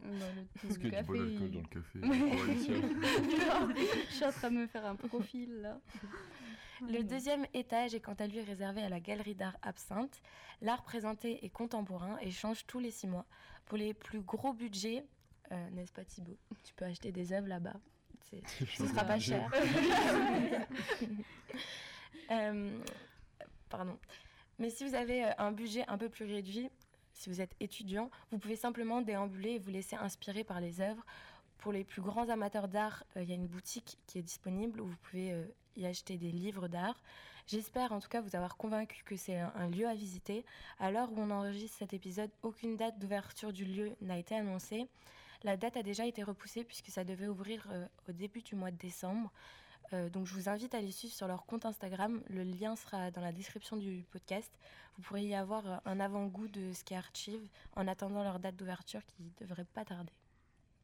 Le 0.64 0.76
qu'il 0.76 0.92
y 0.92 0.96
a 0.96 1.02
du 1.02 1.08
bon 1.08 1.64
café, 1.64 2.00
alcool 2.04 2.52
il- 2.60 2.72
dans 2.72 3.66
le 3.66 3.74
café 3.74 3.86
Je 4.10 4.14
suis 4.16 4.26
en 4.26 4.32
train 4.32 4.52
de 4.52 4.58
me 4.58 4.68
faire 4.68 4.86
un 4.86 4.96
profil 4.96 5.62
là. 5.62 5.80
Le 6.82 7.04
deuxième 7.04 7.46
étage 7.54 7.96
est 7.96 8.00
quant 8.00 8.14
à 8.14 8.28
lui 8.28 8.42
réservé 8.42 8.84
à 8.84 8.90
la 8.90 9.00
galerie 9.00 9.34
d'art 9.34 9.58
Absinthe. 9.64 10.22
L'art 10.62 10.84
présenté 10.84 11.44
est 11.44 11.50
contemporain 11.50 12.18
et 12.22 12.30
change 12.32 12.66
tous 12.68 12.80
les 12.80 12.92
six 12.92 13.08
mois. 13.08 13.26
Pour 13.66 13.78
les 13.80 13.94
plus 13.96 14.20
gros 14.22 14.54
budgets, 14.54 15.04
euh, 15.52 15.70
n'est-ce 15.72 15.92
pas 15.94 16.04
Thibaut? 16.06 16.38
Tu 16.64 16.74
peux 16.76 16.86
acheter 16.86 17.12
des 17.12 17.32
œuvres 17.34 17.48
là-bas. 17.48 17.74
Ce 18.78 18.86
sera 18.88 19.04
pas 19.04 19.20
cher. 19.20 19.50
Euh, 22.32 22.80
pardon. 23.70 23.98
Mais 24.60 24.70
si 24.70 24.88
vous 24.88 24.96
avez 24.96 25.26
euh, 25.26 25.32
un 25.38 25.52
budget 25.52 25.86
un 25.88 25.98
peu 25.98 26.10
plus 26.10 26.26
réduit, 26.26 26.70
si 27.14 27.30
vous 27.30 27.42
êtes 27.42 27.56
étudiant, 27.60 28.10
vous 28.32 28.38
pouvez 28.38 28.56
simplement 28.56 29.02
déambuler 29.02 29.52
et 29.52 29.60
vous 29.60 29.72
laisser 29.72 29.96
inspirer 29.96 30.44
par 30.44 30.62
les 30.62 30.82
œuvres. 30.82 31.06
Pour 31.58 31.72
les 31.72 31.84
plus 31.84 32.02
grands 32.02 32.30
amateurs 32.30 32.68
d'art, 32.68 33.04
euh, 33.16 33.24
il 33.24 33.30
y 33.30 33.32
a 33.32 33.36
une 33.36 33.48
boutique 33.48 33.98
qui 34.08 34.20
est 34.20 34.22
disponible 34.22 34.80
où 34.82 34.88
vous 34.88 34.98
pouvez 35.04 35.32
euh, 35.32 35.46
y 35.76 35.86
acheter 35.86 36.18
des 36.18 36.32
livres 36.32 36.68
d'art. 36.68 37.02
J'espère 37.48 37.92
en 37.92 38.00
tout 38.00 38.08
cas 38.08 38.22
vous 38.22 38.36
avoir 38.36 38.58
convaincu 38.58 39.04
que 39.04 39.16
c'est 39.16 39.38
un, 39.38 39.70
lieu 39.70 39.88
à 39.88 39.94
visiter. 39.94 40.46
À 40.80 40.90
l'heure 40.90 41.12
où 41.12 41.20
on 41.20 41.30
enregistre 41.30 41.78
cet 41.78 41.94
épisode, 41.94 42.32
aucune 42.42 42.76
date 42.76 42.98
d'ouverture 42.98 43.54
du 43.54 43.66
lieu 43.66 43.96
n'a 44.02 44.18
été 44.18 44.36
annoncée. 44.36 44.88
La 45.44 45.56
date 45.56 45.78
a 45.78 45.84
déjà 45.84 46.08
été 46.08 46.24
repoussée 46.24 46.64
puisque 46.64 46.90
ça 46.90 47.04
devait 47.04 47.28
ouvrir 47.28 47.68
au 48.10 48.14
début 48.14 48.42
du 48.42 48.56
mois 48.56 48.72
de 48.72 48.78
décembre. 48.78 49.32
Euh, 49.94 50.10
donc 50.10 50.26
je 50.26 50.34
vous 50.34 50.50
invite 50.50 50.74
à 50.74 50.82
les 50.82 50.92
suivre 50.92 51.14
sur 51.14 51.28
leur 51.28 51.46
compte 51.46 51.66
Instagram. 51.66 52.22
Le 52.30 52.44
lien 52.44 52.76
sera 52.76 53.12
dans 53.12 53.22
la 53.22 53.32
description 53.32 53.78
du 53.78 54.04
podcast. 54.12 54.52
Vous 54.98 55.04
pourrez 55.04 55.24
y 55.26 55.36
avoir 55.36 55.66
euh, 55.68 55.78
un 55.86 56.00
avant-goût 56.00 56.48
de 56.48 56.74
ce 56.74 56.84
qu'est 56.84 56.96
Archive 56.96 57.48
en 57.76 57.88
attendant 57.88 58.24
leur 58.24 58.40
date 58.40 58.56
d'ouverture 58.56 59.06
qui 59.06 59.24
ne 59.24 59.46
devrait 59.46 59.66
pas 59.66 59.86
tarder. 59.86 60.14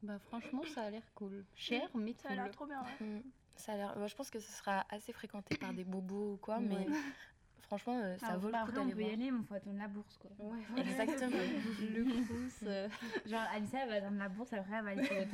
Bah 0.03 0.17
franchement, 0.19 0.63
ça 0.73 0.83
a 0.83 0.89
l'air 0.89 1.03
cool. 1.15 1.43
Cher, 1.55 1.89
mais 1.95 2.13
Ça 2.13 2.29
a 2.29 2.35
l'air 2.35 2.51
trop 2.51 2.65
bien. 2.65 2.83
Mm. 2.99 3.19
Ça 3.55 3.73
a 3.73 3.77
l'air- 3.77 3.97
moi, 3.97 4.07
je 4.07 4.15
pense 4.15 4.29
que 4.31 4.39
ce 4.39 4.51
sera 4.51 4.85
assez 4.89 5.13
fréquenté 5.13 5.57
par 5.57 5.73
des 5.73 5.83
bobos 5.83 6.33
ou 6.33 6.37
quoi, 6.37 6.59
mais 6.59 6.75
Ouais. 6.75 6.87
franchement, 7.61 7.99
euh, 8.03 8.17
ça 8.17 8.27
Ah, 8.31 8.37
vaut 8.37 8.47
le 8.47 8.53
coup 8.53 8.59
après, 8.59 8.77
on 8.79 8.85
d'aller 8.85 8.93
peut 8.95 9.01
y 9.01 9.03
voir. 9.03 9.13
aller, 9.13 9.31
mais 9.31 9.39
il 9.39 9.45
faut 9.45 9.53
attendre 9.55 9.77
la 9.77 9.87
bourse, 9.87 10.17
quoi. 10.17 10.31
Exactement. 10.77 11.37
Le 11.79 12.03
crous. 12.25 12.53
euh, 12.63 12.89
Genre, 13.25 13.41
Alissa, 13.53 13.79
elle 13.83 13.89
va 13.89 13.95
attendre 13.95 14.17
la 14.17 14.29
bourse, 14.29 14.53
après, 14.53 14.75
elle 14.77 14.83
va 14.83 14.89
aller 14.91 15.03
sur 15.05 15.15
le 15.15 15.25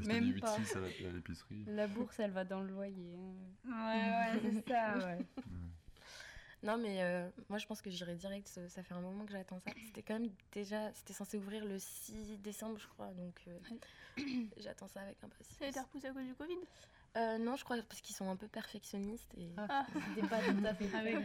Même 0.06 0.32
du 0.32 0.40
pas. 0.40 0.56
8-6 0.58 0.76
à 0.76 0.78
à 1.08 1.12
l'épicerie. 1.12 1.64
la 1.66 1.86
bourse, 1.86 2.18
elle 2.20 2.30
va 2.32 2.44
dans 2.44 2.60
le 2.60 2.68
loyer. 2.68 3.14
hein. 3.68 4.32
Ouais, 4.32 4.34
ouais, 4.34 4.40
c'est 4.52 4.68
ça, 4.68 4.98
ouais. 4.98 5.18
Non, 6.62 6.76
mais 6.76 7.02
euh, 7.02 7.26
moi, 7.48 7.56
je 7.58 7.66
pense 7.66 7.80
que 7.80 7.88
j'irai 7.88 8.16
direct. 8.16 8.46
Ça 8.46 8.82
fait 8.82 8.92
un 8.92 9.00
moment 9.00 9.24
que 9.24 9.32
j'attends 9.32 9.58
ça. 9.60 9.70
C'était 9.86 10.02
quand 10.02 10.18
même 10.20 10.28
déjà. 10.52 10.92
C'était 10.92 11.14
censé 11.14 11.38
ouvrir 11.38 11.64
le 11.64 11.78
6 11.78 12.36
décembre, 12.38 12.78
je 12.78 12.86
crois. 12.86 13.06
Donc, 13.14 13.40
euh, 13.48 13.58
j'attends 14.58 14.86
ça 14.88 15.00
avec 15.00 15.16
Ça 15.20 15.26
a 15.64 15.68
été 15.68 15.78
impatience. 15.78 15.86
repoussé 15.86 16.08
à 16.08 16.12
cause 16.12 16.26
du 16.26 16.34
Covid? 16.34 16.58
Euh, 17.16 17.38
non, 17.38 17.56
je 17.56 17.64
crois 17.64 17.76
parce 17.88 18.00
qu'ils 18.00 18.14
sont 18.14 18.30
un 18.30 18.36
peu 18.36 18.46
perfectionnistes. 18.46 19.34
Et... 19.36 19.50
Ah, 19.56 19.84
c'était 20.14 20.28
pas 20.28 20.40
tout 20.40 20.64
à 20.64 20.74
fait. 20.74 20.94
Avec 20.94 21.16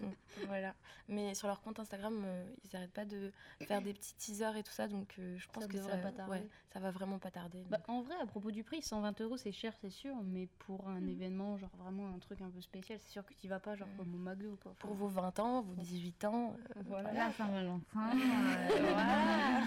Mm, 0.00 0.06
Voilà. 0.46 0.74
Mais 1.08 1.34
sur 1.34 1.48
leur 1.48 1.60
compte 1.60 1.78
Instagram, 1.80 2.22
euh, 2.24 2.54
ils 2.64 2.70
n'arrêtent 2.72 2.92
pas 2.92 3.04
de 3.04 3.30
faire 3.66 3.82
des 3.82 3.92
petits 3.92 4.14
teasers 4.14 4.56
et 4.56 4.62
tout 4.62 4.72
ça. 4.72 4.88
Donc, 4.88 5.14
euh, 5.18 5.36
je 5.36 5.46
pense 5.52 5.64
Ça 5.64 5.68
que 5.68 5.76
ça, 5.78 5.96
pas 5.98 6.12
tarder. 6.12 6.32
ouais, 6.38 6.46
ça 6.72 6.80
va 6.80 6.90
vraiment 6.90 7.18
pas 7.18 7.30
tarder. 7.30 7.62
Bah, 7.68 7.80
en 7.88 8.00
vrai, 8.00 8.14
à 8.22 8.26
propos 8.26 8.50
du 8.50 8.64
prix, 8.64 8.80
120 8.80 9.20
euros, 9.20 9.36
c'est 9.36 9.52
cher, 9.52 9.74
c'est 9.80 9.90
sûr, 9.90 10.14
mais 10.24 10.46
pour 10.60 10.88
un 10.88 11.00
Mhm. 11.00 11.08
événement, 11.10 11.58
genre 11.58 11.76
vraiment 11.76 12.08
un 12.14 12.18
truc 12.20 12.40
un 12.40 12.50
peu 12.50 12.60
spécial, 12.62 12.98
c'est 13.02 13.10
sûr 13.10 13.24
que 13.26 13.34
tu 13.34 13.48
vas 13.48 13.60
pas, 13.60 13.74
genre 13.76 13.88
comme 13.98 14.14
au 14.14 14.18
McDo, 14.18 14.56
quoi. 14.62 14.74
Pour 14.78 14.94
vos 14.94 15.08
20 15.08 15.38
ans, 15.40 15.60
vos 15.62 15.74
18 15.74 16.24
ans, 16.24 16.56
euh, 16.76 16.80
Voilà. 16.86 17.32
Saint-Valentin. 17.32 17.82
euh, 18.12 18.68
Voilà. 18.80 19.60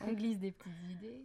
On 0.00 0.12
glisse 0.12 0.38
des 0.38 0.52
petites 0.52 0.90
idées. 0.90 1.22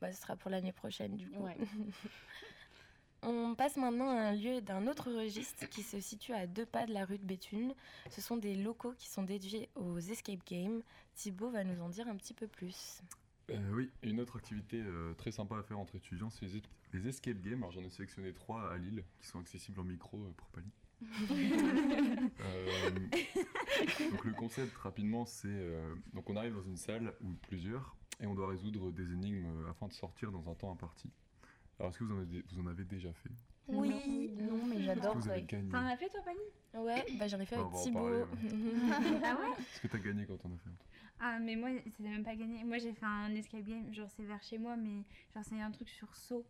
Bah, 0.00 0.12
ce 0.12 0.20
sera 0.20 0.36
pour 0.36 0.50
l'année 0.50 0.72
prochaine 0.72 1.16
du 1.16 1.28
coup. 1.30 1.42
Ouais. 1.44 1.56
On 3.26 3.54
passe 3.54 3.76
maintenant 3.78 4.10
à 4.10 4.20
un 4.20 4.32
lieu 4.34 4.60
d'un 4.60 4.86
autre 4.86 5.10
registre 5.10 5.66
qui 5.70 5.82
se 5.82 5.98
situe 5.98 6.34
à 6.34 6.46
deux 6.46 6.66
pas 6.66 6.84
de 6.84 6.92
la 6.92 7.06
rue 7.06 7.16
de 7.16 7.24
Béthune. 7.24 7.74
Ce 8.10 8.20
sont 8.20 8.36
des 8.36 8.54
locaux 8.54 8.92
qui 8.98 9.08
sont 9.08 9.22
dédiés 9.22 9.70
aux 9.76 9.98
escape 9.98 10.44
games. 10.46 10.82
Thibaut 11.14 11.48
va 11.50 11.64
nous 11.64 11.80
en 11.82 11.88
dire 11.88 12.06
un 12.06 12.16
petit 12.16 12.34
peu 12.34 12.46
plus. 12.46 13.00
Euh, 13.50 13.70
oui, 13.72 13.90
une 14.02 14.20
autre 14.20 14.36
activité 14.36 14.78
euh, 14.82 15.14
très 15.14 15.30
sympa 15.32 15.56
à 15.56 15.62
faire 15.62 15.78
entre 15.78 15.96
étudiants, 15.96 16.28
c'est 16.28 16.44
les, 16.44 16.56
es- 16.58 16.62
les 16.92 17.08
escape 17.08 17.40
games. 17.40 17.62
Alors 17.62 17.70
j'en 17.72 17.82
ai 17.82 17.88
sélectionné 17.90 18.32
trois 18.34 18.70
à 18.70 18.76
Lille 18.76 19.02
qui 19.20 19.26
sont 19.26 19.38
accessibles 19.38 19.80
en 19.80 19.84
micro 19.84 20.18
euh, 20.18 20.32
pour 20.36 20.48
Pali. 20.48 20.68
Euh, 22.40 22.90
donc 24.10 24.24
le 24.24 24.32
concept 24.32 24.74
rapidement 24.76 25.26
c'est 25.26 25.48
euh, 25.48 25.94
donc 26.12 26.28
on 26.30 26.36
arrive 26.36 26.54
dans 26.54 26.62
une 26.62 26.76
salle 26.76 27.12
ou 27.20 27.32
plusieurs 27.42 27.96
et 28.20 28.26
on 28.26 28.34
doit 28.34 28.48
résoudre 28.48 28.90
des 28.92 29.12
énigmes 29.12 29.66
afin 29.68 29.88
de 29.88 29.92
sortir 29.92 30.30
dans 30.30 30.48
un 30.48 30.54
temps 30.54 30.72
imparti. 30.72 31.10
Alors 31.78 31.90
est-ce 31.90 31.98
que 31.98 32.04
vous 32.04 32.14
en 32.14 32.20
avez, 32.20 32.44
vous 32.50 32.60
en 32.60 32.66
avez 32.66 32.84
déjà 32.84 33.12
fait? 33.12 33.30
Oui. 33.66 34.30
Non, 34.38 34.66
mais 34.66 34.80
j'adore 34.82 35.14
vous 35.16 35.22
ça. 35.22 35.32
avez 35.32 35.42
gagné? 35.42 35.70
T'en 35.70 35.86
as 35.86 35.96
fait, 35.96 36.08
toi, 36.10 36.20
Fanny? 36.22 36.84
Ouais, 36.84 37.04
bah, 37.18 37.28
j'en 37.28 37.40
ai 37.40 37.46
fait 37.46 37.56
On 37.56 37.68
avec 37.68 37.82
Thibaut. 37.82 38.08
Ah 39.24 39.36
ouais? 39.40 39.52
Est-ce 39.58 39.80
que 39.80 39.88
tu 39.88 39.96
as 39.96 39.98
gagné 40.00 40.26
quand 40.26 40.34
on 40.44 40.52
a 40.52 40.56
fait 40.58 40.68
un 40.68 40.74
truc? 40.74 40.90
Ah, 41.20 41.38
mais 41.40 41.56
moi, 41.56 41.70
c'était 41.84 42.10
même 42.10 42.24
pas 42.24 42.34
gagné. 42.36 42.62
Moi, 42.64 42.78
j'ai 42.78 42.92
fait 42.92 43.06
un 43.06 43.34
escape 43.34 43.64
game, 43.64 43.92
genre, 43.94 44.10
c'est 44.10 44.24
vers 44.24 44.42
chez 44.42 44.58
moi, 44.58 44.76
mais 44.76 45.04
genre, 45.34 45.44
c'est 45.44 45.60
un 45.60 45.70
truc 45.70 45.88
sur 45.88 46.14
saut. 46.14 46.44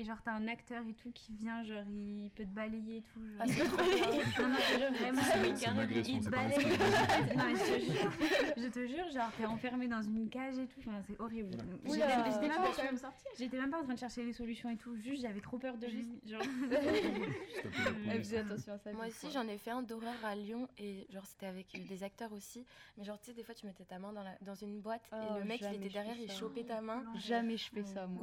Et 0.00 0.04
genre, 0.04 0.18
t'as 0.24 0.30
un 0.32 0.46
acteur 0.46 0.84
et 0.88 0.92
tout 0.94 1.10
qui 1.12 1.32
vient, 1.34 1.64
genre, 1.64 1.82
il 1.90 2.30
peut 2.36 2.44
te 2.44 2.54
balayer 2.54 2.98
et 2.98 3.02
tout. 3.02 3.18
Genre. 3.20 3.40
Ah, 3.40 3.44
c'est 3.48 3.64
trop 3.64 3.76
bien. 3.82 4.06
Non, 4.38 4.48
non, 4.48 4.58
je- 4.70 4.94
vraiment, 4.96 5.22
oui, 5.42 5.60
carrément, 5.60 5.92
il 5.92 6.20
te 6.24 6.28
balaye. 6.30 7.36
Non, 7.36 7.44
je 7.56 7.84
jure, 7.84 8.12
je 8.56 8.68
te 8.68 8.86
jure, 8.86 9.10
genre, 9.10 9.32
t'es 9.36 9.44
enfermé 9.46 9.88
dans 9.88 10.00
une 10.00 10.28
cage 10.28 10.56
et 10.56 10.66
tout. 10.68 10.78
Enfin, 10.86 11.02
c'est 11.04 11.20
horrible. 11.20 11.50
J'étais 11.84 11.98
même- 11.98 12.24
j'étais 12.26 12.40
même, 12.40 12.40
Tu 12.42 12.48
pas- 12.48 12.62
vas 12.62 12.72
quand 12.76 12.84
même 12.84 12.96
sortir. 12.96 13.26
j'étais 13.36 13.56
même 13.58 13.70
pas 13.70 13.80
en 13.80 13.82
train 13.84 13.94
de 13.94 13.98
chercher 13.98 14.22
les 14.24 14.32
solutions 14.32 14.70
et 14.70 14.76
tout. 14.76 14.96
Juste, 14.98 15.22
j'avais 15.22 15.40
trop 15.40 15.58
peur 15.58 15.76
de 15.76 15.86
lui. 15.88 16.06
Genre, 16.26 16.42
Elle 18.10 18.18
faisait 18.18 18.38
attention 18.38 18.74
à 18.74 18.78
ça. 18.78 18.92
Moi 18.92 19.06
aussi, 19.08 19.30
j'en 19.32 19.48
ai 19.48 19.58
fait 19.58 19.70
un 19.72 19.82
d'horreur 19.82 20.14
à 20.24 20.36
Lyon 20.36 20.68
et 20.78 21.08
genre 21.12 21.26
c'était 21.26 21.46
avec 21.46 21.66
euh, 21.74 21.78
des 21.88 22.04
acteurs 22.04 22.32
aussi. 22.32 22.64
Mais 22.96 23.04
genre, 23.04 23.18
tu 23.18 23.26
sais, 23.26 23.32
des 23.32 23.42
fois, 23.42 23.54
tu 23.54 23.66
mettais 23.66 23.84
ta 23.84 23.98
main 23.98 24.12
dans, 24.12 24.22
la, 24.22 24.36
dans 24.42 24.54
une 24.54 24.80
boîte 24.80 25.02
et 25.12 25.16
Oh, 25.16 25.38
le 25.40 25.44
mec, 25.44 25.58
il 25.60 25.64
jamais 25.64 25.76
était 25.78 25.88
derrière, 25.88 26.16
il 26.16 26.30
chopait 26.30 26.62
ta 26.64 26.80
main. 26.80 27.02
Jamais 27.16 27.56
je 27.56 27.68
fais 27.70 27.82
ça, 27.82 28.06
moi. 28.06 28.22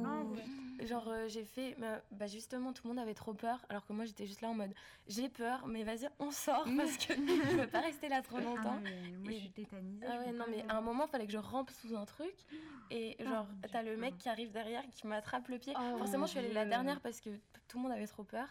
Ah. 0.80 0.84
Genre, 0.84 1.08
euh, 1.08 1.26
j'ai 1.28 1.44
fait, 1.44 1.65
bah, 1.74 2.00
bah, 2.12 2.26
justement, 2.26 2.72
tout 2.72 2.82
le 2.84 2.90
monde 2.94 2.98
avait 2.98 3.14
trop 3.14 3.34
peur, 3.34 3.64
alors 3.68 3.84
que 3.86 3.92
moi, 3.92 4.04
j'étais 4.04 4.26
juste 4.26 4.40
là 4.40 4.48
en 4.48 4.54
mode, 4.54 4.72
j'ai 5.08 5.28
peur, 5.28 5.66
mais 5.66 5.82
vas-y, 5.84 6.08
on 6.18 6.30
sort 6.30 6.64
parce 6.76 6.96
que 6.98 7.14
je 7.14 7.56
veux 7.56 7.66
pas 7.66 7.80
rester 7.80 8.08
là 8.08 8.22
trop 8.22 8.38
Ah, 8.38 8.42
longtemps. 8.42 8.78
mais 8.82 8.90
moi, 9.18 9.30
je 9.30 9.30
Et- 9.32 9.40
suis 9.40 9.50
tétanisée. 9.50 10.06
Ah 10.08 10.18
ouais, 10.18 10.32
non, 10.32 10.44
mais 10.48 10.58
genre. 10.60 10.70
à 10.70 10.76
un 10.76 10.80
moment, 10.80 11.06
fallait 11.06 11.26
que 11.26 11.32
je 11.32 11.38
rampe 11.38 11.70
sous 11.70 11.96
un 11.96 12.04
truc. 12.04 12.34
Et 12.90 13.16
genre, 13.24 13.46
mon 13.46 13.68
t'as 13.72 13.82
le 13.82 13.96
mec 13.96 14.16
qui 14.18 14.28
arrive 14.28 14.52
derrière, 14.52 14.82
qui 14.90 15.06
m'attrape 15.06 15.48
le 15.48 15.58
pied. 15.58 15.74
Oh, 15.76 15.98
Forcément, 15.98 16.26
je 16.26 16.30
suis 16.30 16.38
allée 16.38 16.52
la 16.52 16.64
dernière 16.64 17.00
parce 17.00 17.20
que 17.20 17.30
tout 17.68 17.78
le 17.78 17.82
monde 17.82 17.92
avait 17.92 18.06
trop 18.06 18.22
peur. 18.22 18.46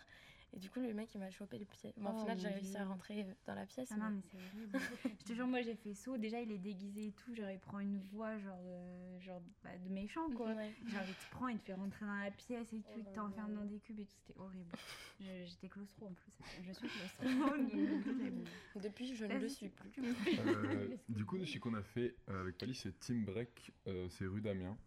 Et 0.56 0.60
du 0.60 0.70
coup, 0.70 0.80
le 0.80 0.94
mec, 0.94 1.14
il 1.14 1.20
m'a 1.20 1.30
chopé 1.32 1.58
le 1.60 1.66
pied. 1.66 1.94
Mais 1.98 2.08
au 2.08 2.14
Oh, 2.16 2.20
final, 2.22 2.40
j'ai 2.40 2.48
réussi 2.48 2.78
à 2.78 2.86
rentrer 2.86 3.24
euh, 3.24 3.34
dans 3.46 3.56
la 3.56 3.66
pièce. 3.66 3.90
Ah 3.92 3.98
non, 3.98 4.10
mais- 4.10 4.22
c'est 4.32 4.38
horrible. 4.38 4.80
je 5.20 5.26
te 5.26 5.34
jure, 5.34 5.48
moi 5.48 5.62
j'ai 5.62 5.76
fait 5.76 5.94
saut. 5.94 6.18
Déjà, 6.18 6.40
il 6.40 6.50
est 6.52 6.58
déguisé 6.58 7.08
et 7.08 7.12
tout. 7.12 7.36
Genre, 7.36 7.50
il 7.52 7.60
prend 7.60 7.80
une 7.80 8.00
voix 8.14 8.38
genre, 8.40 8.62
de- 8.64 9.20
genre 9.20 9.42
bah, 9.64 9.78
de 9.78 9.90
méchant 9.90 10.30
quoi. 10.32 10.54
Ouais. 10.54 10.74
Genre, 10.88 11.04
il 11.10 11.14
te 11.16 11.30
prend, 11.30 11.50
il 11.50 11.60
te 11.60 11.66
fait 11.66 11.74
rentrer 11.74 12.06
dans 12.06 12.16
la 12.16 12.32
pièce 12.32 12.72
et 12.72 12.80
tout. 12.82 12.88
Oh 12.96 13.00
il 13.00 13.06
t'enferme 13.14 13.54
dans 13.54 13.66
des 13.66 13.80
cubes 13.80 14.00
et 14.00 14.06
tout. 14.06 14.16
C'était 14.26 14.40
horrible. 14.40 14.72
J'étais 15.20 15.68
claustro 15.70 16.08
en 16.08 16.14
plus. 16.14 16.32
Je 16.62 16.72
suis 16.72 16.88
claustro. 16.88 17.26
donc, 18.76 18.84
Depuis, 18.84 19.14
je 19.16 19.26
ne 19.26 19.38
le 19.38 19.50
suis 19.50 19.70
plus. 19.70 19.92
Euh, 20.40 20.96
du 21.10 21.26
coup, 21.26 21.44
ce 21.46 21.58
qu'on 21.60 21.74
a 21.74 21.84
fait 21.84 22.16
euh, 22.30 22.42
avec 22.42 22.58
Pali, 22.58 22.74
c'est 22.76 22.98
Team 23.00 23.26
Break, 23.26 23.72
euh, 23.88 24.08
c'est 24.10 24.26
rue 24.26 24.42
d'Amiens. 24.42 24.78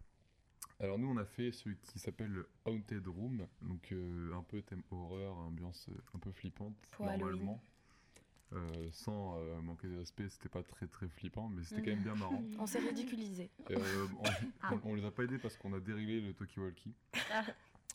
Alors 0.81 0.97
nous, 0.97 1.07
on 1.09 1.17
a 1.17 1.25
fait 1.25 1.51
celui 1.51 1.75
qui 1.77 1.99
s'appelle 1.99 2.43
Haunted 2.65 3.05
Room, 3.07 3.45
donc 3.61 3.91
euh, 3.91 4.33
un 4.33 4.43
peu 4.43 4.61
thème 4.61 4.81
horreur, 4.91 5.35
ambiance 5.35 5.87
euh, 5.89 5.95
un 6.15 6.19
peu 6.19 6.31
flippante, 6.31 6.75
Pour 6.91 7.05
normalement. 7.05 7.61
Euh, 8.53 8.89
sans 8.91 9.37
euh, 9.37 9.61
manquer 9.61 9.87
de 9.87 9.97
respect, 9.97 10.27
c'était 10.29 10.49
pas 10.49 10.63
très 10.63 10.87
très 10.87 11.07
flippant, 11.07 11.49
mais 11.49 11.63
c'était 11.63 11.81
quand 11.83 11.91
même 11.91 12.01
bien 12.03 12.15
marrant. 12.15 12.41
On 12.59 12.65
s'est 12.65 12.79
ridiculisé. 12.79 13.49
On, 13.69 13.75
Ah. 14.61 14.73
on- 14.73 14.89
on 14.91 14.95
les 14.95 15.05
a 15.05 15.11
pas 15.11 15.23
aidés 15.23 15.37
parce 15.37 15.55
qu'on 15.57 15.73
a 15.73 15.79
déréglé 15.79 16.21
le 16.21 16.33
talkie-walkie. 16.33 16.93
Ah. 17.31 17.43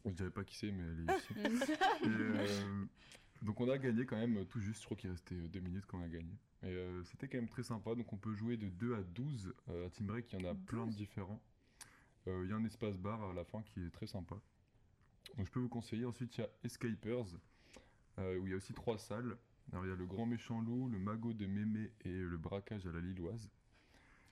Je 0.04 0.10
dirais 0.12 0.30
pas 0.30 0.44
qui 0.44 0.56
c'est, 0.56 0.70
mais 0.70 0.82
elle 0.82 1.10
est 1.10 1.18
ici. 1.18 1.72
Et, 2.04 3.44
donc 3.44 3.60
on 3.60 3.68
a 3.68 3.78
gagné 3.78 4.06
quand 4.06 4.16
même 4.16 4.44
tout 4.46 4.60
juste, 4.60 4.80
je 4.82 4.84
crois 4.84 4.96
qu'il 4.96 5.10
restait 5.10 5.34
deux 5.34 5.60
minutes 5.60 5.84
quand 5.88 5.98
on 5.98 6.02
a 6.04 6.08
gagné. 6.08 6.32
Et 6.62 6.86
c'était 7.04 7.26
quand 7.28 7.38
même 7.38 7.48
très 7.48 7.62
sympa, 7.64 7.94
donc 7.94 8.12
on 8.12 8.16
peut 8.16 8.34
jouer 8.34 8.56
de 8.56 8.68
2 8.68 8.94
à 8.94 9.02
12. 9.02 9.52
Euh, 9.70 9.86
à 9.86 9.90
Team 9.90 10.06
Break, 10.06 10.32
il 10.32 10.40
y 10.40 10.46
en 10.46 10.50
a 10.50 10.54
plein 10.54 10.86
de 10.86 10.92
différents. 10.92 11.40
Euh, 12.26 12.42
Il 12.44 12.50
y 12.50 12.52
a 12.52 12.56
un 12.56 12.64
espace 12.64 12.98
bar 12.98 13.22
à 13.30 13.34
la 13.34 13.44
fin 13.44 13.62
qui 13.62 13.84
est 13.84 13.90
très 13.90 14.06
sympa. 14.06 14.36
Donc 15.36 15.46
je 15.46 15.50
peux 15.52 15.60
vous 15.60 15.68
conseiller. 15.68 16.04
Ensuite, 16.04 16.36
il 16.36 16.40
y 16.42 16.44
a 16.44 16.48
Escapers, 16.64 17.26
euh, 18.18 18.38
où 18.38 18.46
il 18.46 18.50
y 18.50 18.54
a 18.54 18.56
aussi 18.56 18.72
trois 18.72 18.98
salles. 18.98 19.36
Alors 19.72 19.84
il 19.86 19.88
y 19.88 19.92
a 19.92 19.96
le 19.96 20.06
grand 20.06 20.26
méchant 20.26 20.60
loup, 20.60 20.88
le 20.88 20.98
magot 20.98 21.32
de 21.32 21.46
Mémé 21.46 21.90
et 22.04 22.12
le 22.12 22.36
braquage 22.36 22.86
à 22.86 22.92
la 22.92 23.00
Lilloise. 23.00 23.48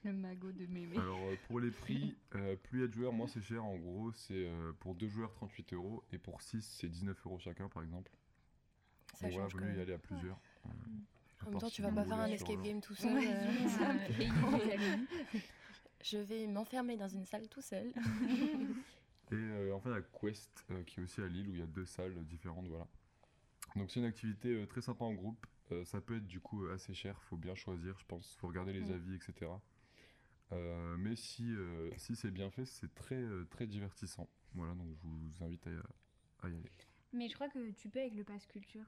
Le 0.05 0.13
magot 0.13 0.51
de 0.53 0.67
mémé. 0.67 0.97
Alors 0.99 1.19
euh, 1.21 1.37
pour 1.47 1.61
les 1.61 1.71
prix, 1.71 2.17
euh, 2.35 2.57
plus 2.57 2.79
il 2.79 2.83
y 2.83 2.85
a 2.85 2.89
de 2.89 2.93
joueurs, 2.93 3.13
moins 3.13 3.29
c'est 3.29 3.41
cher. 3.41 3.65
En 3.65 3.77
gros, 3.77 4.11
c'est 4.13 4.49
euh, 4.49 4.73
pour 4.81 4.95
deux 4.97 5.09
joueurs 5.09 5.33
38 5.33 5.73
euros 5.75 6.03
et 6.13 6.19
pour 6.19 6.43
6 6.43 6.61
c'est 6.61 6.89
19 6.89 7.17
euros 7.27 7.39
chacun 7.39 7.69
par 7.69 7.83
exemple. 7.85 8.11
Ça 9.15 9.27
Donc 9.27 9.33
voilà, 9.35 9.49
change 9.49 9.61
vaut 9.61 9.67
mieux 9.67 9.77
y 9.77 9.81
aller 9.81 9.93
à 9.93 9.99
plusieurs. 9.99 10.41
euh, 10.67 10.71
à 11.45 11.47
En 11.47 11.51
même 11.51 11.61
temps, 11.61 11.71
tu 11.71 11.83
vas 11.83 11.93
pas 11.93 12.05
faire 12.05 12.19
un 12.19 12.27
escape 12.27 12.63
game 12.63 12.81
tout 12.81 12.95
seul. 12.95 13.13
Il. 16.03 16.09
Je 16.09 16.19
vais 16.19 16.47
m'enfermer 16.47 16.97
dans 16.97 17.09
une 17.09 17.25
salle 17.27 17.49
tout 17.49 17.63
seul. 17.63 17.93
Et 19.31 19.35
euh, 19.35 19.75
enfin, 19.75 19.91
il 19.91 19.95
y 19.95 19.99
a 19.99 20.03
Quest 20.03 20.65
euh, 20.71 20.83
qui 20.85 21.01
est 21.01 21.03
aussi 21.03 21.21
à 21.23 21.27
Lille 21.27 21.49
où 21.49 21.55
il 21.55 21.61
y 21.61 21.63
a 21.63 21.67
deux 21.67 21.87
salles 21.87 22.23
différentes. 22.27 22.67
Voilà. 22.69 22.87
Donc 23.77 23.91
c'est 23.91 24.01
une 24.01 24.07
activité 24.07 24.49
euh, 24.55 24.67
très 24.67 24.83
sympa 24.83 25.05
en 25.05 25.15
groupe. 25.15 25.47
Euh, 25.71 25.85
ça 25.87 26.01
peut 26.03 26.17
être 26.17 26.27
du 26.27 26.41
coup 26.41 26.65
euh, 26.67 26.75
assez 26.75 26.93
cher, 26.93 27.23
faut 27.23 27.37
bien 27.37 27.55
choisir, 27.55 27.99
je 27.99 28.05
pense. 28.05 28.35
faut 28.41 28.49
regarder 28.49 28.73
les 28.75 28.91
Mm. 28.91 28.93
avis, 28.95 29.15
etc. 29.15 29.51
Euh, 30.53 30.97
mais 30.99 31.17
si, 31.17 31.45
euh, 31.55 31.91
si 31.97 32.15
c'est 32.15 32.31
bien 32.31 32.51
fait, 32.51 32.67
c'est 32.67 32.95
très, 32.95 33.15
euh, 33.15 33.47
très 33.51 33.67
divertissant. 33.67 34.29
Voilà, 34.55 34.75
donc 34.75 34.89
je 34.95 35.07
vous 35.07 35.45
invite 35.45 35.67
à, 35.67 36.47
à 36.47 36.51
y 36.51 36.55
aller. 36.57 36.71
Mais 37.15 37.29
je 37.29 37.35
crois 37.35 37.49
que 37.49 37.71
tu 37.71 37.89
peux 37.89 38.01
avec 38.01 38.15
le 38.15 38.25
pass 38.25 38.45
culture. 38.47 38.85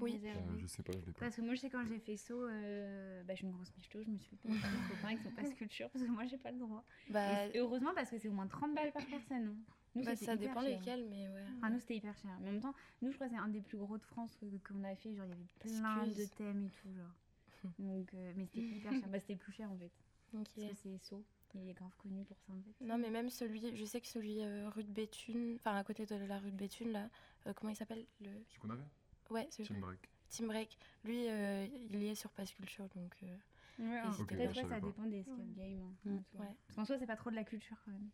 Oui. 0.00 0.20
Euh, 0.24 0.32
je 0.58 0.66
sais 0.66 0.82
pas, 0.82 0.92
je 0.92 0.98
l'ai 0.98 1.12
pas. 1.12 1.20
Parce 1.20 1.36
que 1.36 1.42
moi, 1.42 1.54
je 1.54 1.60
sais, 1.60 1.70
quand 1.70 1.84
j'ai 1.84 1.98
fait 1.98 2.16
saut, 2.16 2.46
euh, 2.48 3.22
bah, 3.24 3.34
je 3.34 3.38
suis 3.38 3.46
une 3.46 3.52
grosse 3.52 3.74
michto, 3.76 4.02
je 4.02 4.10
me 4.10 4.18
suis 4.18 4.30
fait 4.30 4.36
payer 4.48 4.58
par 4.60 4.70
mon 4.70 4.88
copain 4.88 5.08
avec 5.08 5.20
son 5.20 5.30
pass 5.30 5.54
culture 5.58 5.90
parce 5.90 6.04
que 6.04 6.10
moi, 6.10 6.24
j'ai 6.26 6.38
pas 6.38 6.50
le 6.50 6.58
droit. 6.58 6.84
Bah, 7.10 7.46
Et 7.48 7.58
heureusement, 7.58 7.92
parce 7.94 8.10
que 8.10 8.18
c'est 8.18 8.28
au 8.28 8.32
moins 8.32 8.46
30 8.46 8.74
balles 8.74 8.92
par 8.92 9.04
personne. 9.06 9.46
hein. 9.48 9.56
Nous, 9.94 10.02
bah, 10.04 10.16
ça 10.16 10.36
dépend 10.36 10.60
cher. 10.62 10.78
lesquels, 10.78 11.06
mais 11.08 11.28
ouais. 11.28 11.44
Enfin, 11.58 11.70
nous, 11.70 11.78
c'était 11.78 11.96
hyper 11.96 12.16
cher. 12.18 12.36
Mais 12.40 12.48
en 12.48 12.52
même 12.52 12.60
temps, 12.60 12.74
nous, 13.02 13.10
je 13.12 13.16
crois 13.16 13.28
que 13.28 13.34
c'est 13.34 13.38
un 13.40 13.48
des 13.48 13.60
plus 13.60 13.78
gros 13.78 13.96
de 13.96 14.02
France 14.04 14.34
que- 14.36 14.46
qu'on 14.68 14.82
a 14.84 14.94
fait. 14.96 15.14
Genre, 15.14 15.24
il 15.26 15.30
y 15.30 15.32
avait 15.32 15.46
plein 15.60 16.04
Excuse. 16.04 16.28
de 16.30 16.34
thèmes 16.36 16.64
et 16.66 16.70
tout. 16.70 16.92
Genre. 16.94 17.72
Donc, 17.78 18.12
euh, 18.14 18.32
mais 18.36 18.44
c'était 18.46 18.60
hyper 18.66 18.92
cher. 18.92 19.08
Bah, 19.08 19.20
c'était 19.20 19.36
plus 19.36 19.52
cher 19.52 19.70
en 19.70 19.76
fait. 19.78 19.90
Ok. 20.34 20.48
Parce 20.56 20.66
que 20.72 20.74
c'est 20.74 20.98
saut. 20.98 21.24
Il 21.56 21.68
est 21.68 21.72
grave 21.74 21.94
connu 21.98 22.24
pour 22.24 22.36
ça 22.40 22.52
en 22.52 22.60
fait. 22.60 22.84
Non, 22.84 22.98
mais 22.98 23.10
même 23.10 23.30
celui, 23.30 23.76
je 23.76 23.84
sais 23.84 24.00
que 24.00 24.08
celui 24.08 24.40
euh, 24.42 24.68
rue 24.70 24.82
de 24.82 24.90
Béthune, 24.90 25.54
enfin 25.54 25.76
à 25.76 25.84
côté 25.84 26.04
de 26.04 26.16
la 26.16 26.40
rue 26.40 26.50
de 26.50 26.56
Béthune, 26.56 26.90
là, 26.90 27.08
euh, 27.46 27.52
comment 27.54 27.70
il 27.70 27.76
s'appelle 27.76 28.04
le... 28.20 28.28
Ce 28.50 28.58
qu'on 28.58 28.70
avait? 28.70 28.82
Ouais, 29.30 29.46
celui 29.50 29.68
Team 29.68 29.80
Break. 29.80 30.10
Team 30.28 30.46
Break. 30.48 30.78
Lui, 31.04 31.28
euh, 31.28 31.66
il 31.90 32.02
y 32.02 32.08
est 32.08 32.14
sur 32.14 32.30
Pass 32.30 32.50
Culture, 32.52 32.88
donc. 32.94 33.14
euh, 33.22 33.36
Ouais, 33.78 34.00
peut-être 34.28 34.54
ouais, 34.56 34.62
ça 34.62 34.68
pas. 34.68 34.80
dépend 34.80 35.04
des 35.06 35.18
escape 35.20 35.52
games. 35.54 35.80
hein, 35.82 35.94
Mm. 36.10 36.16
Ouais. 36.40 36.46
Parce 36.66 36.76
qu'en 36.76 36.84
soi, 36.84 36.98
c'est 36.98 37.06
pas 37.06 37.16
trop 37.16 37.30
de 37.30 37.34
la 37.36 37.44
culture 37.44 37.76
quand 37.84 37.90
même. 37.92 38.10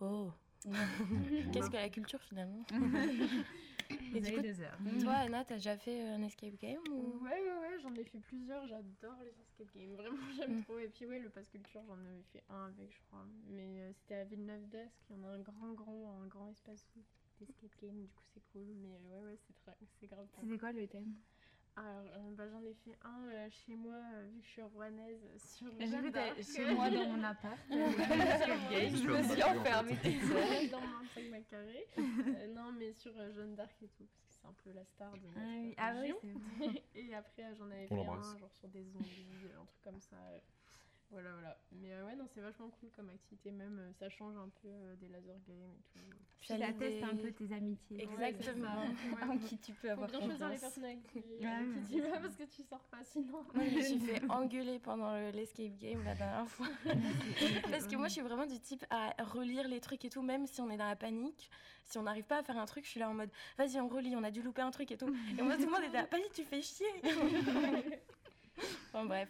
Oh 0.00 0.32
Qu'est-ce 1.52 1.70
que 1.70 1.76
la 1.76 1.88
culture 1.88 2.20
finalement 2.22 2.62
Vous 2.70 4.18
du 4.18 4.26
avez 4.26 4.36
coup, 4.36 4.42
deux 4.42 4.60
heures. 4.60 4.78
Toi, 5.02 5.14
Anna, 5.14 5.44
t'as 5.44 5.54
déjà 5.56 5.76
fait 5.76 6.02
euh, 6.02 6.16
un 6.16 6.22
escape 6.22 6.56
game 6.60 6.80
ou... 6.90 7.18
Ouais, 7.22 7.30
ouais, 7.30 7.58
ouais, 7.60 7.78
j'en 7.82 7.94
ai 7.94 8.04
fait 8.04 8.18
plusieurs. 8.18 8.66
J'adore 8.66 9.16
les 9.22 9.30
escape 9.40 9.72
games. 9.74 9.94
Vraiment, 9.94 10.16
j'aime 10.36 10.58
Mm. 10.58 10.64
trop. 10.64 10.78
Et 10.78 10.88
puis, 10.88 11.06
ouais, 11.06 11.18
le 11.20 11.28
pass 11.30 11.48
culture, 11.48 11.82
j'en 11.86 11.94
avais 12.04 12.22
fait 12.32 12.42
un 12.48 12.66
avec, 12.66 12.92
je 12.92 13.00
crois. 13.08 13.24
Mais 13.48 13.80
euh, 13.80 13.92
c'était 13.94 14.16
à 14.16 14.24
Villeneuve 14.24 14.68
d'Ascq. 14.68 14.98
Il 15.10 15.16
y 15.16 15.18
en 15.20 15.24
a 15.24 15.28
un 15.28 15.38
grand, 15.40 15.72
grand, 15.74 16.20
un 16.22 16.26
grand 16.26 16.48
espace 16.50 16.86
d'escape 17.40 17.70
game. 17.82 18.00
Du 18.00 18.08
coup, 18.08 18.22
c'est 18.34 18.42
cool. 18.52 18.66
Mais 18.82 18.88
euh, 18.94 19.08
ouais, 19.20 19.26
ouais, 19.30 19.38
c'est 19.46 19.54
très, 19.56 19.76
c'est 19.98 20.06
grave. 20.06 20.26
C'était 20.40 20.58
quoi 20.58 20.72
le 20.72 20.86
thème? 20.86 21.14
Alors, 21.76 22.02
euh, 22.16 22.34
bah, 22.36 22.44
j'en 22.50 22.62
ai 22.64 22.74
fait 22.74 22.98
un 23.04 23.28
euh, 23.28 23.48
chez 23.48 23.74
moi, 23.74 23.94
euh, 23.94 24.26
vu 24.32 24.40
que 24.40 24.46
je 24.46 24.50
suis 24.50 24.62
rouennaise, 24.62 25.20
sur 25.38 25.70
Jeanne 25.80 26.10
d'Arc. 26.10 26.42
chez 26.42 26.74
moi 26.74 26.90
dans 26.90 27.08
mon 27.08 27.22
appart. 27.22 27.56
Je 27.70 29.08
me 29.08 29.22
suis 29.22 29.42
enfermée 29.42 29.96
toute 29.96 30.20
seule. 30.28 30.68
dans 30.70 30.80
mon 30.80 31.04
5 31.14 31.30
mètres 31.30 31.48
carrés. 31.48 31.86
Euh, 31.96 32.54
non, 32.54 32.72
mais 32.72 32.92
sur 32.92 33.12
euh, 33.16 33.32
Jeanne 33.32 33.54
d'Arc 33.54 33.74
et 33.82 33.88
tout, 33.88 34.04
parce 34.04 34.26
que 34.26 34.32
c'est 34.34 34.46
un 34.46 34.54
peu 34.64 34.72
la 34.72 34.84
star 34.84 35.12
de 35.12 35.26
notre 35.28 35.38
Ah 35.78 35.94
oui, 36.00 36.14
ah 36.14 36.20
oui. 36.60 36.82
Et 36.96 37.14
après, 37.14 37.54
j'en 37.56 37.70
avais 37.70 37.86
On 37.90 38.04
fait 38.04 38.10
un, 38.10 38.38
genre 38.38 38.52
sur 38.52 38.68
des 38.68 38.82
zombies, 38.84 39.46
un 39.58 39.64
truc 39.64 39.80
comme 39.82 40.00
ça. 40.00 40.16
Voilà, 41.12 41.32
voilà. 41.32 41.58
Mais 41.72 41.92
euh, 41.92 42.06
ouais, 42.06 42.14
non, 42.14 42.24
c'est 42.32 42.40
vachement 42.40 42.70
cool 42.78 42.88
comme 42.94 43.08
activité, 43.10 43.50
même 43.50 43.78
euh, 43.80 43.92
ça 43.98 44.08
change 44.08 44.36
un 44.36 44.48
peu 44.62 44.68
euh, 44.68 44.94
des 44.96 45.08
laser 45.08 45.34
games 45.48 45.72
et 45.74 45.82
tout. 45.92 45.98
Puis 46.38 46.48
ça 46.48 46.56
J'allais 46.56 46.72
teste 46.78 47.02
un 47.02 47.16
peu 47.16 47.32
tes 47.32 47.52
amitiés. 47.52 48.00
Exactement. 48.02 48.84
Ouais, 48.84 49.22
En 49.28 49.36
qui 49.38 49.58
tu 49.58 49.72
peux 49.72 49.88
Faut 49.88 49.92
avoir 49.94 50.08
bien 50.08 50.20
choisir 50.20 50.48
les 50.48 50.54
confiance. 50.54 50.60
personnes 50.60 50.84
avec 50.84 51.02
qui, 51.08 51.18
Ouais, 51.18 51.24
qui 51.88 51.94
tu 51.94 52.00
vas 52.00 52.20
parce 52.20 52.36
que 52.36 52.44
tu 52.44 52.62
sors 52.62 52.84
pas 52.84 53.02
sinon. 53.02 53.44
Moi, 53.54 53.64
je 53.68 53.74
me 53.76 53.80
suis 53.82 53.98
fait 53.98 54.22
engueuler 54.30 54.78
pendant 54.78 55.12
le- 55.18 55.30
l'escape 55.32 55.76
game 55.78 56.04
la 56.04 56.14
dernière 56.14 56.48
fois. 56.48 56.68
Parce 57.70 57.86
que 57.88 57.96
moi, 57.96 58.06
je 58.06 58.12
suis 58.12 58.22
vraiment 58.22 58.46
du 58.46 58.60
type 58.60 58.84
à 58.90 59.12
relire 59.24 59.66
les 59.66 59.80
trucs 59.80 60.04
et 60.04 60.10
tout, 60.10 60.22
même 60.22 60.46
si 60.46 60.60
on 60.60 60.70
est 60.70 60.76
dans 60.76 60.86
la 60.88 60.96
panique. 60.96 61.50
Si 61.86 61.98
on 61.98 62.02
n'arrive 62.04 62.24
pas 62.24 62.38
à 62.38 62.42
faire 62.44 62.56
un 62.56 62.66
truc, 62.66 62.84
je 62.84 62.90
suis 62.90 63.00
là 63.00 63.10
en 63.10 63.14
mode 63.14 63.30
vas-y, 63.58 63.80
on 63.80 63.88
relit, 63.88 64.14
on 64.14 64.22
a 64.22 64.30
dû 64.30 64.42
louper 64.42 64.62
un 64.62 64.70
truc 64.70 64.92
et 64.92 64.96
tout. 64.96 65.12
Et 65.36 65.42
moi, 65.42 65.56
tout 65.56 65.64
le 65.64 65.70
monde 65.72 65.82
était 65.82 65.96
là, 66.02 66.06
vas-y, 66.10 66.30
tu 66.32 66.44
fais 66.44 66.62
chier. 66.62 66.86
Bon, 68.92 69.06
bref. 69.06 69.28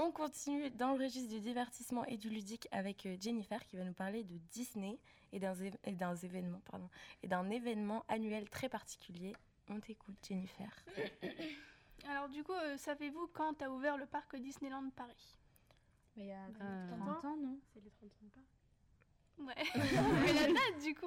On 0.00 0.12
continue 0.12 0.70
dans 0.70 0.92
le 0.94 1.02
registre 1.04 1.28
du 1.28 1.40
divertissement 1.40 2.04
et 2.04 2.16
du 2.16 2.28
ludique 2.30 2.68
avec 2.70 3.04
euh, 3.04 3.16
Jennifer 3.20 3.64
qui 3.66 3.76
va 3.76 3.82
nous 3.82 3.92
parler 3.92 4.22
de 4.22 4.36
Disney 4.52 4.96
et 5.32 5.40
d'un 5.40 5.54
zé- 5.54 5.72
et 5.82 5.92
d'un 5.92 6.14
événement, 6.14 6.60
pardon, 6.70 6.88
et 7.24 7.26
d'un 7.26 7.50
événement 7.50 8.04
annuel 8.06 8.48
très 8.48 8.68
particulier. 8.68 9.34
On 9.68 9.80
t'écoute, 9.80 10.14
Jennifer. 10.26 10.70
Alors 12.08 12.28
du 12.28 12.44
coup, 12.44 12.52
euh, 12.52 12.76
savez-vous 12.76 13.26
quand 13.32 13.60
a 13.60 13.70
ouvert 13.70 13.96
le 13.96 14.06
parc 14.06 14.36
Disneyland 14.36 14.88
Paris? 14.94 15.36
Mais 16.16 16.22
il 16.24 16.28
y 16.28 16.32
a 16.32 16.46
Euh, 16.60 16.96
30 16.96 17.24
ans, 17.24 17.36
non? 17.36 17.58
C'est 17.74 17.82
les 17.82 17.90
30 17.90 18.10
ans 18.22 18.30
pas 18.34 19.42
Ouais. 19.44 19.54
Mais 19.74 20.32
la 20.32 20.46
date 20.46 20.82
du 20.82 20.94
coup. 20.94 21.06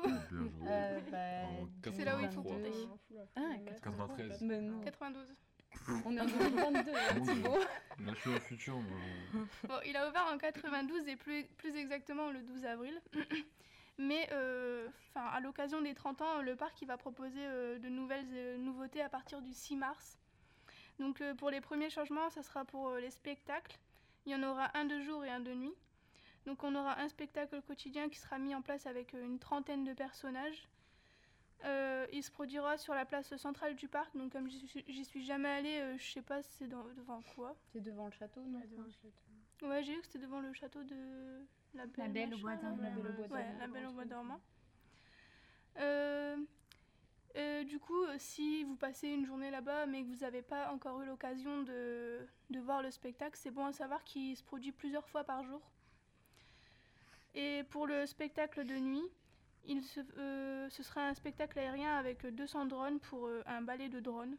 Euh, 0.65 0.99
bah, 1.11 1.91
C'est 1.93 2.05
là 2.05 2.17
où 2.17 2.19
ils 2.21 2.29
font 2.29 2.43
83. 2.43 2.43
compter. 2.43 2.71
Ah, 3.35 3.41
Mais 3.57 3.65
93. 3.65 4.41
Mais 4.41 4.61
non. 4.61 4.79
92. 4.81 5.27
On 6.05 6.15
est 6.15 6.21
en 6.21 6.25
2022, 6.25 6.91
hein, 6.91 7.13
Mon 7.17 7.23
Dieu. 7.23 7.33
Thibaut. 7.33 7.57
Là, 7.59 8.13
je 8.13 8.19
suis 8.19 8.29
dans 8.29 8.35
le 8.35 8.39
futur. 8.41 8.75
moi. 8.77 8.97
Bon, 9.67 9.79
il 9.85 9.95
a 9.97 10.07
ouvert 10.09 10.27
en 10.33 10.37
92 10.37 11.07
et 11.07 11.15
plus, 11.15 11.45
plus 11.57 11.75
exactement 11.75 12.29
le 12.31 12.41
12 12.41 12.65
avril. 12.65 13.01
Mais 13.97 14.27
euh, 14.31 14.87
à 15.15 15.39
l'occasion 15.41 15.81
des 15.81 15.93
30 15.93 16.21
ans, 16.21 16.41
le 16.41 16.55
parc 16.55 16.81
il 16.81 16.87
va 16.87 16.97
proposer 16.97 17.39
euh, 17.45 17.77
de 17.77 17.89
nouvelles 17.89 18.25
euh, 18.33 18.57
nouveautés 18.57 19.01
à 19.01 19.09
partir 19.09 19.41
du 19.41 19.53
6 19.53 19.75
mars. 19.75 20.17
Donc 20.99 21.21
euh, 21.21 21.33
pour 21.35 21.49
les 21.49 21.61
premiers 21.61 21.89
changements, 21.89 22.29
ça 22.29 22.41
sera 22.41 22.65
pour 22.65 22.89
euh, 22.89 22.99
les 22.99 23.11
spectacles. 23.11 23.77
Il 24.25 24.31
y 24.31 24.35
en 24.35 24.43
aura 24.43 24.75
un 24.77 24.85
de 24.85 24.99
jour 25.01 25.23
et 25.25 25.29
un 25.29 25.39
de 25.39 25.53
nuit. 25.53 25.73
Donc 26.45 26.63
on 26.63 26.73
aura 26.75 26.99
un 26.99 27.09
spectacle 27.09 27.61
quotidien 27.61 28.09
qui 28.09 28.17
sera 28.17 28.39
mis 28.39 28.55
en 28.55 28.61
place 28.61 28.85
avec 28.87 29.13
euh, 29.13 29.23
une 29.23 29.39
trentaine 29.39 29.83
de 29.83 29.93
personnages. 29.93 30.67
Euh, 31.63 32.07
il 32.11 32.23
se 32.23 32.31
produira 32.31 32.77
sur 32.77 32.93
la 32.95 33.05
place 33.05 33.35
centrale 33.37 33.75
du 33.75 33.87
parc. 33.87 34.15
Donc 34.17 34.31
comme 34.31 34.49
j'y 34.49 35.05
suis, 35.05 35.23
jamais 35.23 35.49
allée, 35.49 35.77
euh, 35.79 35.97
je 35.97 36.11
sais 36.11 36.21
pas 36.21 36.41
c'est 36.41 36.67
dans- 36.67 36.83
devant 36.95 37.21
quoi. 37.35 37.55
C'est 37.71 37.81
devant 37.81 38.05
le 38.05 38.11
château, 38.11 38.41
non 38.41 38.59
Ouais, 39.69 39.83
j'ai 39.83 39.93
vu 39.93 39.99
que 40.01 40.07
c'était 40.07 40.19
devant 40.25 40.39
le 40.41 40.51
château 40.53 40.83
de 40.83 41.45
la 41.75 41.85
Belle, 41.85 42.05
La 42.05 42.07
Belle 42.07 42.33
au 42.33 42.37
Bois 42.39 42.55
dormant. 42.55 42.81
La 42.81 42.89
Belle 42.89 43.07
au 43.07 43.13
Bois 43.13 43.37
Ouais, 43.37 43.43
dormant. 43.43 43.59
la 43.59 43.67
Belle 43.67 43.85
au 43.85 43.91
Bois 43.91 44.05
dormant. 44.05 44.41
Euh, 45.77 46.37
euh, 47.37 47.63
du 47.63 47.79
coup, 47.79 48.03
si 48.17 48.63
vous 48.63 48.75
passez 48.75 49.07
une 49.09 49.25
journée 49.25 49.51
là-bas 49.51 49.85
mais 49.85 50.01
que 50.03 50.07
vous 50.07 50.21
n'avez 50.21 50.41
pas 50.41 50.71
encore 50.71 50.99
eu 51.01 51.05
l'occasion 51.05 51.61
de, 51.61 52.27
de 52.49 52.59
voir 52.59 52.81
le 52.81 52.89
spectacle, 52.91 53.37
c'est 53.37 53.51
bon 53.51 53.65
à 53.67 53.71
savoir 53.71 54.03
qu'il 54.03 54.35
se 54.35 54.43
produit 54.43 54.71
plusieurs 54.71 55.07
fois 55.07 55.23
par 55.23 55.43
jour. 55.43 55.61
Et 57.35 57.63
pour 57.69 57.87
le 57.87 58.05
spectacle 58.05 58.65
de 58.65 58.75
nuit, 58.75 59.05
il 59.65 59.83
se, 59.83 59.99
euh, 60.17 60.69
ce 60.69 60.83
sera 60.83 61.07
un 61.07 61.13
spectacle 61.13 61.57
aérien 61.59 61.95
avec 61.95 62.25
200 62.25 62.65
drones 62.65 62.99
pour 62.99 63.27
euh, 63.27 63.43
un 63.45 63.61
ballet 63.61 63.89
de 63.89 63.99
drones. 63.99 64.37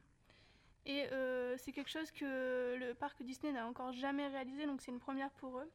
Et 0.85 1.07
euh, 1.13 1.57
c'est 1.59 1.73
quelque 1.73 1.91
chose 1.91 2.11
que 2.11 2.77
le 2.79 2.95
parc 2.95 3.23
Disney 3.23 3.53
n'a 3.53 3.67
encore 3.67 3.93
jamais 3.93 4.27
réalisé, 4.27 4.67
donc 4.67 4.81
c'est 4.81 4.91
une 4.91 4.99
première 4.99 5.31
pour 5.31 5.59
eux. 5.59 5.71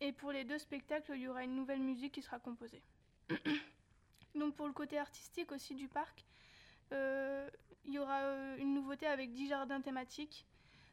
Et 0.00 0.12
pour 0.12 0.32
les 0.32 0.44
deux 0.44 0.58
spectacles, 0.58 1.12
il 1.14 1.22
y 1.22 1.28
aura 1.28 1.44
une 1.44 1.54
nouvelle 1.54 1.80
musique 1.80 2.12
qui 2.12 2.22
sera 2.22 2.40
composée. 2.40 2.82
donc 4.34 4.56
pour 4.56 4.66
le 4.66 4.72
côté 4.72 4.98
artistique 4.98 5.52
aussi 5.52 5.76
du 5.76 5.86
parc, 5.86 6.24
il 6.90 7.94
y 7.94 7.98
aura 7.98 8.56
une 8.58 8.74
nouveauté 8.74 9.06
avec 9.06 9.32
10 9.32 9.48
jardins 9.48 9.80
thématiques 9.80 10.44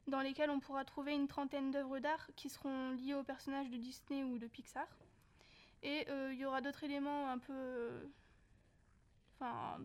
dans 0.08 0.22
lesquels 0.22 0.50
on 0.50 0.60
pourra 0.60 0.86
trouver 0.86 1.14
une 1.14 1.28
trentaine 1.28 1.72
d'œuvres 1.72 2.00
d'art 2.00 2.30
qui 2.36 2.50
seront 2.50 2.92
liées 2.92 3.16
aux 3.16 3.24
personnages 3.24 3.70
de 3.70 3.78
Disney 3.78 4.24
ou 4.24 4.38
de 4.38 4.48
Pixar. 4.48 4.88
Et 5.84 6.06
euh, 6.10 6.32
il 6.34 6.40
y 6.40 6.46
aura 6.46 6.62
d'autres 6.62 6.84
éléments 6.84 7.30
un 7.30 7.38
peu... 7.38 7.54
euh, 7.54 8.04
Enfin, 9.42 9.80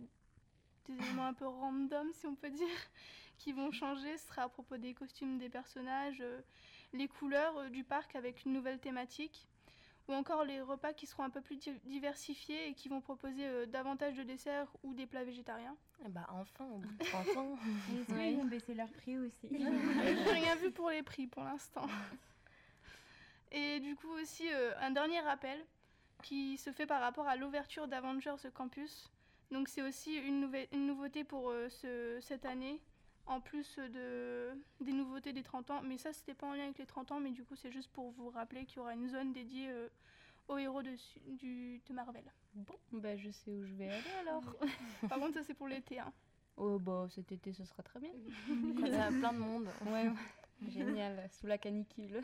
des 0.87 0.95
éléments 0.95 1.27
un 1.27 1.35
peu 1.35 1.47
random 1.47 2.13
si 2.13 2.27
on 2.27 2.35
peut 2.35 2.51
dire, 2.51 2.67
qui 3.39 3.53
vont 3.53 3.71
changer. 3.71 4.19
Ce 4.19 4.27
sera 4.29 4.43
à 4.43 4.49
propos 4.49 4.77
des 4.77 4.95
costumes 4.95 5.39
des 5.39 5.49
personnages, 5.49 6.21
euh, 6.21 6.41
les 6.93 7.07
couleurs 7.09 7.57
euh, 7.59 7.69
du 7.69 7.85
parc 7.85 8.17
avec 8.17 8.45
une 8.45 8.53
nouvelle 8.53 8.81
thématique, 8.81 9.47
ou 10.09 10.13
encore 10.13 10.45
les 10.45 10.61
repas 10.61 10.93
qui 10.93 11.07
seront 11.07 11.23
un 11.23 11.31
peu 11.31 11.41
plus 11.41 11.57
di- 11.57 11.79
diversifiés 11.85 12.69
et 12.69 12.75
qui 12.75 12.89
vont 12.89 13.01
proposer 13.01 13.47
euh, 13.47 13.65
davantage 13.67 14.17
de 14.17 14.25
desserts 14.25 14.67
ou 14.83 14.93
des 14.93 15.07
plats 15.07 15.25
végétariens. 15.25 15.77
Eh 16.05 16.09
Bah 16.09 16.27
enfin, 16.31 16.65
au 16.67 16.79
bout 16.79 16.93
de 16.99 17.05
30 17.05 17.37
ans. 17.37 17.57
Et 17.93 18.01
est-ce 18.01 18.13
Ouais. 18.13 18.27
qu'ils 18.31 18.37
vont 18.37 18.45
baisser 18.45 18.75
leur 18.75 18.89
prix 18.93 19.17
aussi 19.19 19.49
J'ai 19.53 20.33
rien 20.33 20.57
vu 20.57 20.73
pour 20.73 20.91
les 20.91 21.05
prix 21.05 21.29
pour 21.29 21.45
l'instant. 21.45 21.87
Et 23.53 23.79
du 23.79 23.95
coup 23.95 24.09
aussi 24.21 24.53
euh, 24.53 24.73
un 24.81 24.91
dernier 24.91 25.21
rappel 25.21 25.65
qui 26.25 26.57
se 26.59 26.73
fait 26.73 26.87
par 26.87 27.01
rapport 27.01 27.29
à 27.29 27.37
l'ouverture 27.37 27.87
d'Avengers 27.87 28.37
Campus. 28.55 29.11
Donc 29.51 29.69
c'est 29.69 29.83
aussi 29.83 30.15
une, 30.17 30.41
nouvelle, 30.41 30.67
une 30.73 30.87
nouveauté 30.87 31.23
pour 31.23 31.51
euh, 31.51 31.69
ce- 31.69 32.19
cette 32.23 32.45
année, 32.47 32.81
en 33.27 33.41
plus 33.41 33.77
de, 33.79 34.51
des 34.81 34.93
nouveautés 34.93 35.33
des 35.33 35.43
30 35.43 35.71
ans. 35.71 35.83
Mais 35.83 35.99
ça 35.99 36.13
c'était 36.13 36.35
pas 36.35 36.47
en 36.47 36.55
lien 36.55 36.65
avec 36.65 36.79
les 36.79 36.87
30 36.87 37.13
ans, 37.13 37.21
mais 37.21 37.31
du 37.31 37.45
coup 37.45 37.55
c'est 37.57 37.71
juste 37.71 37.91
pour 37.93 38.11
vous 38.13 38.31
rappeler 38.31 38.65
qu'il 38.65 38.79
y 38.79 38.81
aura 38.81 38.95
une 38.95 39.09
zone 39.09 39.33
dédiée 39.33 39.69
euh, 39.71 39.89
aux 40.49 40.57
héros 40.59 40.83
de, 40.83 40.95
du, 41.37 41.81
de 41.87 41.93
Marvel. 41.93 42.25
Bon, 42.55 42.75
bah 42.93 43.17
je 43.17 43.31
sais 43.31 43.53
où 43.53 43.65
je 43.65 43.75
vais 43.75 43.89
aller 43.91 44.11
alors. 44.23 44.43
Par 45.09 45.19
contre 45.19 45.35
ça 45.35 45.43
c'est 45.45 45.55
pour 45.55 45.69
l'été. 45.69 45.99
hein. 46.01 46.13
Oh 46.57 46.79
bah 46.79 47.07
cet 47.11 47.33
été 47.33 47.53
ce 47.53 47.65
sera 47.65 47.83
très 47.83 48.01
bien. 48.01 48.11
Il 48.49 48.89
y 48.89 48.95
a 48.95 49.09
plein 49.09 49.33
de 49.33 49.39
monde. 49.39 49.69
Ouais, 49.87 50.11
génial, 50.69 51.29
sous 51.31 51.47
la 51.47 51.59
canicule. 51.59 52.23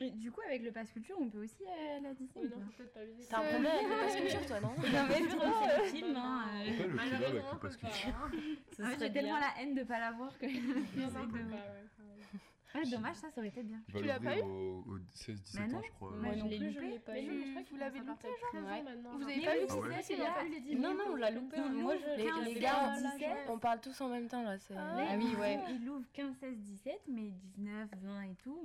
Et 0.00 0.10
Du 0.10 0.30
coup, 0.32 0.40
avec 0.46 0.62
le 0.62 0.72
pass 0.72 0.90
culture, 0.90 1.16
on 1.20 1.28
peut 1.30 1.42
aussi 1.44 1.62
aller 1.66 1.88
à 1.96 2.00
la 2.00 2.14
Disney 2.14 2.44
Oui, 2.44 2.50
non, 2.50 2.66
peut-être 2.76 2.92
pas. 2.92 3.00
T'as 3.30 3.38
un 3.38 3.42
problème 3.42 3.66
avec 3.66 3.88
le 3.88 4.04
pass 4.04 4.16
culture, 4.20 4.46
toi, 4.46 4.60
non 4.60 4.68
Non, 4.70 5.06
mais 5.08 5.26
trop, 5.28 5.52
c'est 5.62 5.78
le 5.78 5.84
film. 5.84 6.16
Hein, 6.16 6.44
euh. 6.52 6.70
Après, 6.94 7.08
le 7.08 7.14
avec 7.14 7.32
le 7.34 7.40
on 7.40 7.56
peut 7.56 7.68
pass 7.68 7.76
pas. 7.76 7.88
culture. 7.88 8.14
hein. 8.24 8.30
Serait 8.76 8.96
J'ai 8.98 9.12
tellement 9.12 9.38
la 9.38 9.62
haine 9.62 9.74
de 9.74 9.82
pas 9.84 9.98
l'avoir 10.00 10.36
que 10.38 10.46
Non, 10.46 10.52
j'essaie 10.94 11.18
non, 11.18 11.24
de. 11.26 11.32
pas, 11.32 11.38
ouais, 11.38 11.84
quand 11.96 12.04
même. 12.04 12.40
Ah, 12.76 12.80
dommage, 12.90 13.16
ça, 13.16 13.30
ça 13.30 13.40
aurait 13.40 13.48
été 13.48 13.62
bien. 13.62 13.80
Tu 13.88 14.02
l'as 14.02 14.18
pas 14.18 14.34
l'ouvrir 14.34 14.44
au, 14.46 14.84
au 14.94 14.98
16-17 15.14 15.60
Mais 15.60 15.66
non. 15.68 15.78
ans, 15.78 15.82
je 15.86 15.90
crois. 15.92 16.10
Moi 16.10 16.32
je 16.34 16.38
non 16.40 16.48
l'ai 16.48 16.58
plus, 16.58 16.72
je 16.72 16.80
l'ai 16.80 16.98
pas 16.98 17.12
Mais 17.12 17.24
eu. 17.24 17.28
non, 17.28 17.34
je 17.34 17.50
crois 17.50 17.60
Vous 17.62 17.68
qu'il 17.68 17.78
l'avez 17.78 17.98
loupé, 18.00 18.12
faire 18.22 18.30
13 18.50 18.64
Ouais. 18.64 18.70
ans 18.70 18.82
maintenant. 18.84 19.12
Vous 19.12 19.20
genre. 19.20 19.28
avez 19.28 19.36
Mais 19.38 19.44
pas 19.46 19.54
vu 19.54 19.66
Ah 19.70 19.76
ouais. 19.76 20.02
c'est 20.02 20.16
là. 20.16 20.32
pas 20.34 20.44
eu 20.44 20.48
les 20.50 20.60
10 20.60 20.74
Non, 20.76 20.94
non, 20.94 21.04
on 21.10 21.14
l'a 21.14 21.30
loupé. 21.30 21.56
Moi 21.60 21.94
je 21.96 22.16
Les, 22.44 22.60
gars, 22.60 22.94
on, 22.98 23.02
la- 23.02 23.10
17. 23.12 23.28
on 23.48 23.58
parle 23.58 23.80
tous 23.80 24.00
en 24.00 24.08
même 24.08 24.26
temps 24.28 24.42
là. 24.42 24.58
C'est... 24.58 24.74
Ah. 24.76 24.96
Ah 25.10 25.16
oui, 25.16 25.34
ouais. 25.40 25.60
Il 25.70 25.88
ouvre 25.88 26.04
15, 26.12 26.34
16, 26.40 26.58
17, 26.58 27.00
mais 27.08 27.30
19, 27.56 27.88
20 28.02 28.22
et 28.22 28.34
tout, 28.42 28.58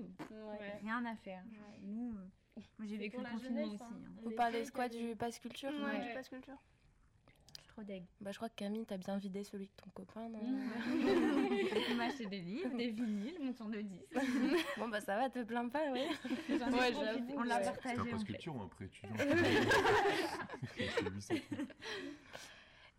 rien 0.82 1.06
à 1.06 1.16
faire. 1.16 1.44
Nous, 1.84 2.14
euh, 2.18 2.62
moi, 2.80 2.88
j'ai 2.88 2.98
vécu 2.98 3.18
le 3.18 3.24
confinement 3.24 3.64
aussi. 3.64 3.78
Vous 4.24 4.32
parlez 4.32 4.64
quoi 4.74 4.90
du 4.90 5.16
pass 5.16 5.38
culture 5.40 5.72
du 5.72 6.14
pass 6.14 6.30
culture. 6.30 6.58
Trop 7.80 7.86
deg. 7.86 8.04
Bah, 8.20 8.32
je 8.34 8.38
crois 8.38 8.50
que 8.50 8.56
Camille, 8.56 8.86
t'as 8.86 8.98
bien 8.98 9.18
vidé 9.18 9.42
celui 9.46 9.68
de 9.68 9.72
ton 9.78 9.90
copain, 9.92 10.28
non 10.28 10.42
Il 11.90 11.96
m'a 11.96 12.06
acheté 12.06 12.26
des 12.26 12.42
livres, 12.42 12.76
des 12.76 12.90
vinyles, 12.90 13.38
mon 13.42 13.54
tour 13.54 13.68
de 13.68 13.80
10. 13.80 14.02
Bon, 14.78 14.90
bah 14.90 15.00
ça 15.00 15.16
va, 15.16 15.30
te 15.30 15.42
plains 15.44 15.70
pas, 15.70 15.90
ouais. 15.92 16.10
Ouais, 16.50 16.94
j'avoue, 16.94 17.34
On 17.38 17.44
l'a 17.44 17.60
partagé. 17.60 18.02
en 18.02 18.18
fait. 18.18 18.48
ou 18.48 18.62
un 18.62 18.70
C'est 20.76 21.10
800. 21.10 21.36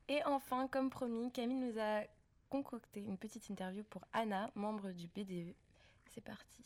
Et 0.09 0.25
enfin, 0.25 0.67
comme 0.67 0.89
promis, 0.89 1.31
Camille 1.31 1.59
nous 1.59 1.79
a 1.79 2.05
concocté 2.49 3.01
une 3.01 3.19
petite 3.19 3.51
interview 3.51 3.85
pour 3.85 4.07
Anna, 4.15 4.51
membre 4.55 4.93
du 4.93 5.09
BDE. 5.09 5.55
C'est 6.07 6.25
parti. 6.25 6.65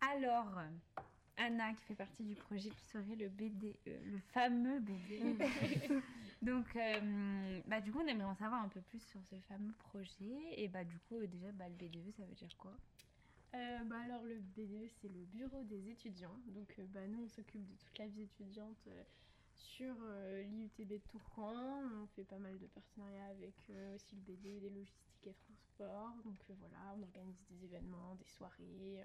Alors, 0.00 0.60
Anna, 1.36 1.72
qui 1.74 1.84
fait 1.84 1.94
partie 1.94 2.24
du 2.24 2.34
projet 2.34 2.70
qui 2.70 2.84
serait 2.86 3.16
le 3.16 3.28
BDE, 3.28 3.76
le 3.86 4.18
fameux 4.32 4.80
BDE. 4.80 5.42
Donc, 6.42 6.76
euh, 6.76 7.60
bah, 7.66 7.80
du 7.80 7.92
coup, 7.92 8.00
on 8.02 8.06
aimerait 8.06 8.26
en 8.26 8.34
savoir 8.34 8.62
un 8.62 8.68
peu 8.68 8.80
plus 8.80 9.00
sur 9.00 9.20
ce 9.24 9.36
fameux 9.48 9.72
projet. 9.74 10.36
Et 10.56 10.68
bah, 10.68 10.84
du 10.84 10.98
coup, 11.00 11.16
euh, 11.16 11.26
déjà, 11.26 11.52
bah, 11.52 11.68
le 11.68 11.74
BDE, 11.74 12.12
ça 12.16 12.24
veut 12.24 12.34
dire 12.34 12.56
quoi? 12.56 12.76
Euh, 13.54 13.84
bah 13.84 13.96
alors 14.04 14.22
le 14.24 14.38
BDE 14.40 14.90
c'est 15.00 15.08
le 15.08 15.24
bureau 15.24 15.62
des 15.62 15.88
étudiants. 15.88 16.36
Donc 16.48 16.74
euh, 16.78 16.84
bah, 16.88 17.06
nous 17.06 17.22
on 17.24 17.28
s'occupe 17.28 17.64
de 17.64 17.74
toute 17.74 17.98
la 17.98 18.06
vie 18.06 18.22
étudiante 18.22 18.86
euh, 18.88 19.02
sur 19.54 19.94
euh, 20.02 20.42
l'IUTB 20.42 20.88
de 20.88 20.98
Tourcoing. 20.98 21.90
On 22.02 22.06
fait 22.08 22.24
pas 22.24 22.38
mal 22.38 22.58
de 22.58 22.66
partenariats 22.66 23.26
avec 23.26 23.54
euh, 23.70 23.94
aussi 23.94 24.16
le 24.16 24.20
BDE 24.22 24.60
des 24.60 24.70
logistiques 24.70 25.26
et 25.26 25.34
transports. 25.34 26.16
Donc 26.24 26.38
euh, 26.50 26.54
voilà, 26.58 26.76
on 26.98 27.02
organise 27.02 27.40
des 27.48 27.64
événements, 27.64 28.14
des 28.16 28.26
soirées, 28.26 29.00
euh, 29.00 29.04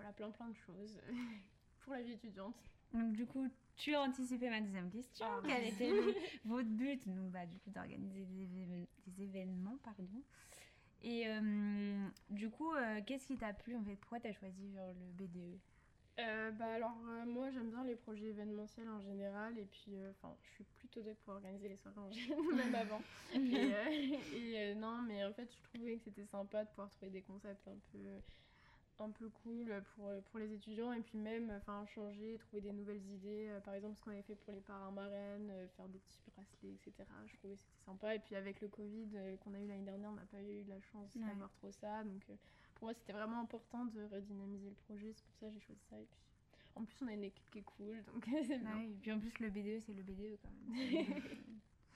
voilà 0.00 0.12
plein 0.12 0.30
plein 0.30 0.48
de 0.48 0.56
choses 0.56 0.98
pour 1.80 1.92
la 1.92 2.02
vie 2.02 2.12
étudiante. 2.12 2.56
Donc, 2.92 3.12
du 3.12 3.26
coup, 3.26 3.46
tu 3.76 3.94
as 3.94 4.00
anticipé 4.02 4.50
ma 4.50 4.60
deuxième 4.60 4.90
question. 4.90 5.26
Ah. 5.28 5.40
Quel 5.46 5.64
était 5.66 5.92
votre 6.44 6.68
but 6.68 7.06
Donc, 7.08 7.30
bah, 7.30 7.46
du 7.46 7.58
coup, 7.58 7.70
d'organiser 7.70 8.24
des, 8.24 8.44
évén- 8.46 8.86
des 9.06 9.22
événements, 9.22 9.78
pardon. 9.84 10.22
Et 11.02 11.26
euh, 11.28 12.08
du 12.28 12.50
coup, 12.50 12.72
euh, 12.74 13.00
qu'est-ce 13.06 13.26
qui 13.26 13.36
t'a 13.38 13.52
plu 13.54 13.76
en 13.76 13.84
fait? 13.84 13.96
Pourquoi 13.96 14.20
t'as 14.20 14.32
choisi 14.32 14.72
genre, 14.72 14.92
le 14.92 15.12
BDE 15.12 15.58
Euh, 16.18 16.50
bah 16.50 16.74
alors 16.74 16.98
euh, 17.08 17.24
moi 17.24 17.50
j'aime 17.50 17.70
bien 17.70 17.82
les 17.84 17.96
projets 17.96 18.26
événementiels 18.26 18.88
en 18.90 19.00
général 19.00 19.56
et 19.58 19.64
puis 19.64 19.94
euh, 19.96 20.10
enfin 20.10 20.36
je 20.42 20.48
suis 20.56 20.64
plutôt 20.64 21.00
douée 21.00 21.14
pour 21.24 21.32
organiser 21.34 21.68
les 21.68 21.76
soirées 21.78 22.00
en 22.00 22.10
général 22.12 22.44
même 22.54 22.74
avant 22.74 23.00
et, 23.32 23.38
euh, 23.72 23.88
et, 24.32 24.58
euh, 24.58 24.74
non 24.74 25.00
mais 25.00 25.24
en 25.24 25.32
fait 25.32 25.50
je 25.50 25.62
trouvais 25.62 25.96
que 25.96 26.02
c'était 26.04 26.26
sympa 26.26 26.64
de 26.64 26.68
pouvoir 26.70 26.90
trouver 26.90 27.10
des 27.10 27.22
concepts 27.22 27.66
un 27.68 27.78
peu 27.90 27.98
un 29.02 29.10
peu 29.10 29.28
cool 29.42 29.82
pour, 29.94 30.10
pour 30.30 30.38
les 30.38 30.52
étudiants 30.52 30.92
et 30.92 31.00
puis 31.00 31.16
même 31.18 31.50
enfin 31.56 31.84
changer 31.86 32.36
trouver 32.38 32.60
des 32.62 32.72
nouvelles 32.72 33.04
idées 33.06 33.48
Euh, 33.50 33.60
par 33.60 33.74
exemple 33.74 33.96
ce 33.96 34.02
qu'on 34.02 34.10
avait 34.10 34.22
fait 34.22 34.34
pour 34.36 34.52
les 34.52 34.60
parrains 34.60 34.90
marraines 34.90 35.50
euh, 35.50 35.66
faire 35.76 35.88
des 35.88 35.98
petits 35.98 36.20
bracelets 36.30 36.74
etc 36.74 36.92
je 37.26 37.36
trouvais 37.36 37.56
que 37.56 37.62
c'était 37.62 37.84
sympa 37.84 38.14
et 38.14 38.18
puis 38.18 38.34
avec 38.36 38.60
le 38.60 38.68
covid 38.68 39.08
euh, 39.14 39.36
qu'on 39.38 39.54
a 39.54 39.58
eu 39.60 39.66
l'année 39.66 39.84
dernière 39.84 40.10
on 40.10 40.14
n'a 40.14 40.26
pas 40.26 40.42
eu 40.42 40.64
la 40.64 40.80
chance 40.80 41.14
Ouais. 41.16 41.26
d'avoir 41.26 41.50
trop 41.54 41.70
ça 41.72 42.04
donc 42.04 42.24
pour 42.74 42.86
moi, 42.86 42.94
c'était 42.94 43.12
vraiment 43.12 43.40
important 43.40 43.84
de 43.86 44.02
redynamiser 44.04 44.70
le 44.70 44.74
projet. 44.76 45.12
C'est 45.12 45.24
pour 45.26 45.34
ça 45.36 45.46
que 45.48 45.52
j'ai 45.52 45.60
choisi 45.60 45.80
ça. 45.90 45.98
Et 46.00 46.06
puis, 46.06 46.18
en 46.74 46.84
plus, 46.84 46.96
on 47.02 47.08
a 47.08 47.12
une 47.12 47.24
équipe 47.24 47.50
qui 47.50 47.58
est 47.58 47.62
cool, 47.62 48.02
donc 48.04 48.24
c'est 48.46 48.58
bien. 48.58 48.74
Ouais, 48.74 48.86
et 48.88 48.94
puis 49.02 49.12
en 49.12 49.18
plus, 49.20 49.38
le 49.38 49.50
BDE, 49.50 49.80
c'est 49.84 49.92
le 49.92 50.02
BDE 50.02 50.38
quand 50.40 50.50
même. 50.50 51.22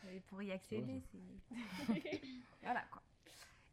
Et 0.12 0.20
pour 0.20 0.42
y 0.42 0.50
accéder, 0.52 1.00
c'est. 1.10 1.54
voilà 2.62 2.82
quoi. 2.90 3.02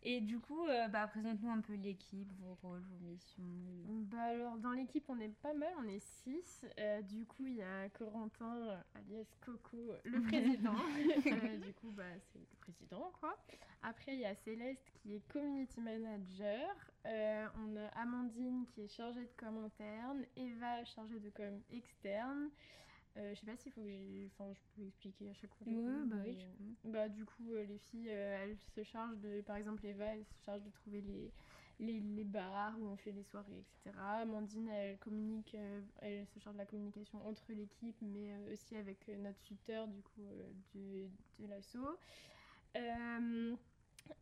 Et 0.04 0.20
du 0.22 0.40
coup, 0.40 0.66
euh, 0.68 0.88
bah, 0.88 1.08
présente-nous 1.08 1.50
un 1.52 1.62
peu 1.62 1.74
l'équipe, 1.76 2.32
vos 2.40 2.58
rôles, 2.64 2.82
vos 2.82 3.06
missions. 3.08 3.44
Bah 4.12 4.24
alors 4.24 4.58
dans 4.58 4.72
l'équipe 4.72 5.06
on 5.10 5.20
est 5.20 5.34
pas 5.42 5.54
mal, 5.54 5.72
on 5.80 5.88
est 5.88 6.04
6. 6.24 6.66
du 7.10 7.26
coup 7.26 7.46
il 7.46 7.56
y 7.56 7.62
a 7.62 7.88
Corentin 7.90 8.56
euh, 8.58 8.78
alias 8.96 9.26
Coco, 9.40 9.94
le 10.04 10.22
président. 10.28 10.76
Euh, 10.76 11.58
du 11.58 11.74
coup 11.74 11.92
bah 11.92 12.04
c'est 12.32 12.40
le 12.40 12.58
président 12.60 13.12
quoi. 13.20 13.38
Après 13.84 14.14
il 14.14 14.20
y 14.20 14.26
a 14.26 14.36
Céleste 14.36 14.92
qui 14.96 15.16
est 15.16 15.28
community 15.32 15.80
manager. 15.80 16.76
Euh, 17.06 17.48
on 17.58 17.76
a 17.78 17.88
Amandine 18.02 18.66
qui 18.74 18.82
est 18.82 18.88
chargée 18.88 19.24
de 19.24 19.32
com 19.38 19.64
interne. 19.66 20.26
Eva 20.36 20.84
chargée 20.84 21.20
de 21.20 21.30
com 21.30 21.62
externe. 21.72 22.50
Euh, 23.18 23.34
je 23.36 23.40
sais 23.40 23.46
pas 23.46 23.58
s'il 23.58 23.72
faut 23.74 23.82
que 23.82 23.88
j'ai. 23.88 24.30
Enfin, 24.34 24.54
je 24.54 24.62
peux 24.76 24.88
expliquer 24.88 25.30
à 25.30 25.34
chaque 25.34 25.54
fois. 25.56 25.68
Ouais, 25.68 26.06
bah 26.06 26.16
oui, 26.26 26.38
Bah, 26.86 27.10
du 27.10 27.26
coup, 27.26 27.52
euh, 27.52 27.66
les 27.66 27.78
filles, 27.78 28.10
euh, 28.10 28.44
elles 28.44 28.58
se 28.76 28.84
chargent 28.84 29.18
de. 29.18 29.42
Par 29.42 29.58
exemple, 29.58 29.86
Eva, 29.86 30.06
elle 30.16 30.26
se 30.26 30.44
charge 30.46 30.64
de 30.64 30.70
trouver 30.70 31.02
les, 31.02 31.32
les, 31.80 32.00
les 32.00 32.24
bars 32.24 32.78
où 32.80 32.86
on 32.86 32.96
fait 32.96 33.12
les 33.12 33.24
soirées, 33.24 33.60
etc. 33.84 33.98
Amandine, 34.22 34.70
elle 34.70 34.98
communique. 35.00 35.54
euh, 35.56 35.82
elle 36.00 36.26
se 36.28 36.40
charge 36.40 36.56
de 36.56 36.60
la 36.62 36.66
communication 36.66 37.26
entre 37.28 37.52
l'équipe, 37.52 37.98
mais 38.02 38.34
aussi 38.52 38.76
avec 38.78 39.08
notre 39.10 39.42
tuteur, 39.42 39.88
du 39.88 40.02
coup, 40.02 40.22
de, 40.74 41.10
de 41.40 41.48
l'assaut. 41.48 41.98
Euh, 42.78 43.56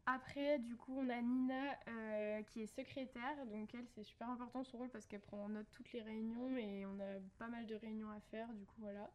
après, 0.05 0.59
du 0.59 0.75
coup, 0.75 0.95
on 0.97 1.09
a 1.09 1.21
Nina 1.21 1.77
euh, 1.87 2.41
qui 2.43 2.61
est 2.61 2.67
secrétaire. 2.67 3.45
Donc, 3.47 3.73
elle, 3.75 3.85
c'est 3.87 4.03
super 4.03 4.29
important 4.29 4.63
son 4.63 4.79
rôle 4.79 4.89
parce 4.89 5.05
qu'elle 5.05 5.21
prend 5.21 5.45
en 5.45 5.49
note 5.49 5.67
toutes 5.71 5.91
les 5.93 6.01
réunions 6.01 6.57
et 6.57 6.85
on 6.85 6.99
a 6.99 7.19
pas 7.37 7.47
mal 7.47 7.65
de 7.67 7.75
réunions 7.75 8.09
à 8.09 8.19
faire. 8.31 8.47
Du 8.53 8.65
coup, 8.65 8.81
voilà. 8.81 9.09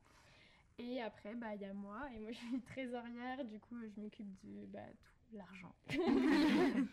Et 0.78 1.00
après, 1.02 1.34
bah, 1.34 1.54
il 1.54 1.62
y 1.62 1.64
a 1.64 1.72
moi. 1.72 2.08
Et 2.14 2.18
moi, 2.18 2.30
je 2.32 2.38
suis 2.38 2.60
trésorière. 2.60 3.44
Du 3.44 3.58
coup, 3.58 3.76
je 3.80 4.00
m'occupe 4.00 4.28
de 4.44 4.66
bah, 4.66 4.86
tout 5.02 5.36
l'argent. 5.36 5.74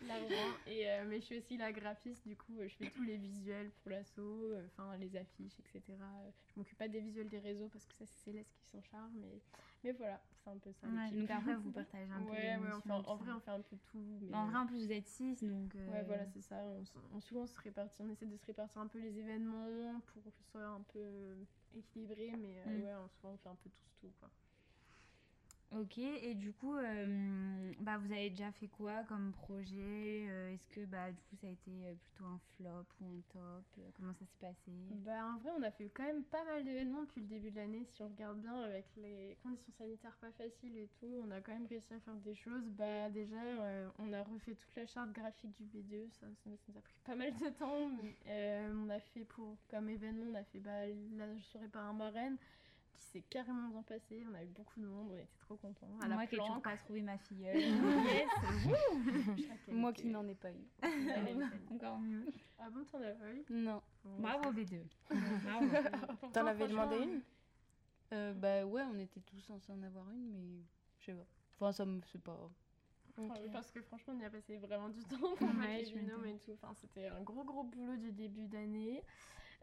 l'argent. 0.06 0.56
Et, 0.66 0.90
euh, 0.90 1.04
mais 1.06 1.20
je 1.20 1.26
suis 1.26 1.38
aussi 1.38 1.56
la 1.56 1.72
graphiste. 1.72 2.26
Du 2.26 2.36
coup, 2.36 2.54
je 2.60 2.74
fais 2.74 2.90
tous 2.90 3.04
les 3.04 3.16
visuels 3.16 3.70
pour 3.70 3.90
l'assaut, 3.90 4.52
euh, 4.52 4.66
enfin, 4.66 4.96
les 4.96 5.16
affiches, 5.16 5.58
etc. 5.60 5.96
Je 6.48 6.58
m'occupe 6.58 6.78
pas 6.78 6.88
des 6.88 7.00
visuels 7.00 7.28
des 7.28 7.38
réseaux 7.38 7.68
parce 7.68 7.86
que 7.86 7.94
ça, 7.94 8.06
c'est 8.06 8.30
Céleste 8.30 8.54
qui 8.58 8.66
s'en 8.66 8.82
charge. 8.82 9.12
Mais, 9.14 9.40
mais 9.84 9.92
voilà, 9.92 10.20
c'est 10.42 10.50
un 10.50 10.58
peu 10.58 10.72
ça. 10.72 10.86
Ouais, 10.86 11.10
donc 11.12 11.30
après, 11.30 11.54
vous 11.56 11.70
partagez 11.72 12.10
un 12.12 12.22
peu 12.22 12.30
Ouais, 12.30 12.56
ouais, 12.56 12.72
en, 12.88 13.16
vrai, 13.16 13.32
on 13.32 13.40
fait 13.40 13.50
un 13.50 13.60
peu 13.60 13.76
tout. 13.90 14.18
Mais 14.22 14.34
En 14.36 14.46
vrai, 14.46 14.58
en 14.58 14.66
plus, 14.66 14.84
vous 14.86 14.92
êtes 14.92 15.08
6, 15.08 15.42
donc... 15.42 15.74
euh, 15.74 15.90
Ouais, 15.92 16.02
voilà, 16.04 16.26
c'est 16.28 16.40
ça. 16.42 16.56
On, 16.56 16.82
on- 17.16 17.20
souvent, 17.20 17.42
on 17.42 17.46
se 17.46 17.58
répartit, 17.60 18.02
on 18.02 18.08
essaie 18.10 18.26
de 18.26 18.36
se 18.36 18.46
répartir 18.46 18.80
un 18.80 18.86
peu 18.86 18.98
les 19.00 19.18
événements 19.18 20.00
pour 20.06 20.22
que 20.22 20.30
ce 20.30 20.42
soit 20.44 20.64
un 20.66 20.82
peu 20.92 21.36
équilibré, 21.74 22.32
mais 22.36 22.62
euh, 22.66 22.78
Mm. 22.78 22.82
ouais, 23.02 23.08
souvent, 23.20 23.32
on 23.34 23.36
fait 23.38 23.48
un 23.48 23.56
peu 23.56 23.70
tous 23.70 23.90
tout, 24.00 24.12
quoi. 24.20 24.30
Ok, 25.74 25.96
et 25.96 26.34
du 26.34 26.52
coup, 26.52 26.76
euh, 26.76 27.72
bah, 27.80 27.96
vous 27.96 28.12
avez 28.12 28.28
déjà 28.28 28.52
fait 28.52 28.68
quoi 28.68 29.04
comme 29.04 29.32
projet 29.32 30.26
Euh, 30.28 30.52
Est-ce 30.52 30.68
que 30.68 30.84
bah, 30.84 31.10
du 31.10 31.22
coup, 31.22 31.36
ça 31.36 31.46
a 31.46 31.50
été 31.50 31.70
euh, 31.70 31.94
plutôt 31.94 32.26
un 32.26 32.38
flop 32.56 32.84
ou 33.00 33.06
un 33.06 33.22
top 33.32 33.92
Comment 33.96 34.12
ça 34.12 34.26
s'est 34.26 34.38
passé? 34.38 34.70
Bah, 35.06 35.26
en 35.32 35.38
vrai, 35.38 35.50
on 35.58 35.62
a 35.62 35.70
fait 35.70 35.88
quand 35.88 36.02
même 36.02 36.24
pas 36.24 36.44
mal 36.44 36.64
d'événements 36.64 37.02
depuis 37.02 37.22
le 37.22 37.26
début 37.26 37.50
de 37.50 37.56
l'année. 37.56 37.86
Si 37.86 38.02
on 38.02 38.08
regarde 38.08 38.38
bien, 38.40 38.54
avec 38.60 38.84
les 38.98 39.38
conditions 39.42 39.72
sanitaires 39.78 40.16
pas 40.20 40.30
faciles 40.32 40.76
et 40.76 40.88
tout, 41.00 41.08
on 41.24 41.30
a 41.30 41.40
quand 41.40 41.52
même 41.52 41.66
réussi 41.66 41.94
à 41.94 42.00
faire 42.00 42.16
des 42.16 42.34
choses. 42.34 42.68
Bah, 42.76 43.08
déjà, 43.08 43.40
on 43.98 44.12
a 44.12 44.22
refait 44.22 44.54
toute 44.54 44.76
la 44.76 44.84
charte 44.84 45.12
graphique 45.12 45.54
du 45.56 45.64
BDE. 45.64 46.10
Ça, 46.12 46.26
ça, 46.44 46.50
nous 46.50 46.76
a 46.76 46.82
pris 46.82 46.98
pas 47.02 47.16
mal 47.16 47.32
de 47.32 47.48
temps. 47.48 47.88
mais, 48.02 48.66
on 48.74 48.90
a 48.90 49.00
fait 49.00 49.24
pour, 49.24 49.56
comme 49.70 49.88
événement, 49.88 50.26
on 50.32 50.34
a 50.34 50.44
fait 50.44 50.60
bah, 50.60 50.86
la 51.16 51.40
soirée 51.40 51.68
par 51.68 51.86
un 51.86 51.94
marraine 51.94 52.36
qui 52.92 53.02
s'est 53.02 53.22
carrément 53.22 53.68
bien 53.68 53.82
passé. 53.82 54.24
On 54.30 54.34
a 54.34 54.42
eu 54.42 54.48
beaucoup 54.48 54.80
de 54.80 54.86
monde, 54.86 55.08
on 55.12 55.16
était 55.16 55.38
trop 55.40 55.56
contents. 55.56 55.88
À 56.02 56.08
la 56.08 56.14
Moi 56.14 56.26
qui 56.26 56.34
n'ai 56.36 56.40
toujours 56.40 56.62
pas 56.62 56.76
trouvé 56.76 57.02
ma 57.02 57.18
filleule. 57.18 57.56
Yes, 59.36 59.48
Moi 59.68 59.92
qui 59.92 60.06
n'en 60.06 60.26
ai 60.28 60.34
pas 60.34 60.50
eu. 60.50 60.66
Encore 61.70 61.98
mieux. 61.98 62.26
Ah 62.58 62.70
bon, 62.70 62.84
t'en 62.84 62.98
as 63.02 63.12
pas 63.12 63.32
eu? 63.32 63.44
Non. 63.50 63.82
Bravo 64.04 64.52
c'est- 64.54 64.64
B2. 64.64 64.82
Bravo. 65.44 65.66
Pourtant, 66.20 66.30
T'en 66.32 66.46
avais 66.46 66.68
demandé 66.68 66.96
une? 66.98 67.22
Euh, 68.12 68.34
bah 68.34 68.64
ouais, 68.66 68.82
on 68.82 68.98
était 68.98 69.20
tous 69.20 69.40
censés 69.40 69.72
en 69.72 69.82
avoir 69.82 70.10
une, 70.10 70.30
mais 70.32 70.62
je 71.00 71.06
sais 71.06 71.14
pas. 71.14 71.26
Enfin, 71.54 71.72
ça 71.72 71.84
me. 71.86 72.00
C'est 72.12 72.20
pas. 72.20 72.38
Enfin, 73.18 73.34
Parce 73.52 73.70
que 73.70 73.80
franchement, 73.82 74.14
on 74.16 74.20
y 74.20 74.24
a 74.24 74.30
passé 74.30 74.56
vraiment 74.58 74.88
du 74.90 75.02
temps 75.04 75.34
pour 75.36 75.46
Ouais, 75.48 75.52
mettre 75.54 75.90
les 75.94 76.00
binômes 76.00 76.26
et 76.26 76.38
tout. 76.38 76.52
Enfin, 76.52 76.72
c'était 76.74 77.06
un 77.08 77.22
gros 77.22 77.44
gros 77.44 77.62
boulot 77.64 77.96
du 77.96 78.12
début 78.12 78.46
d'année. 78.48 79.02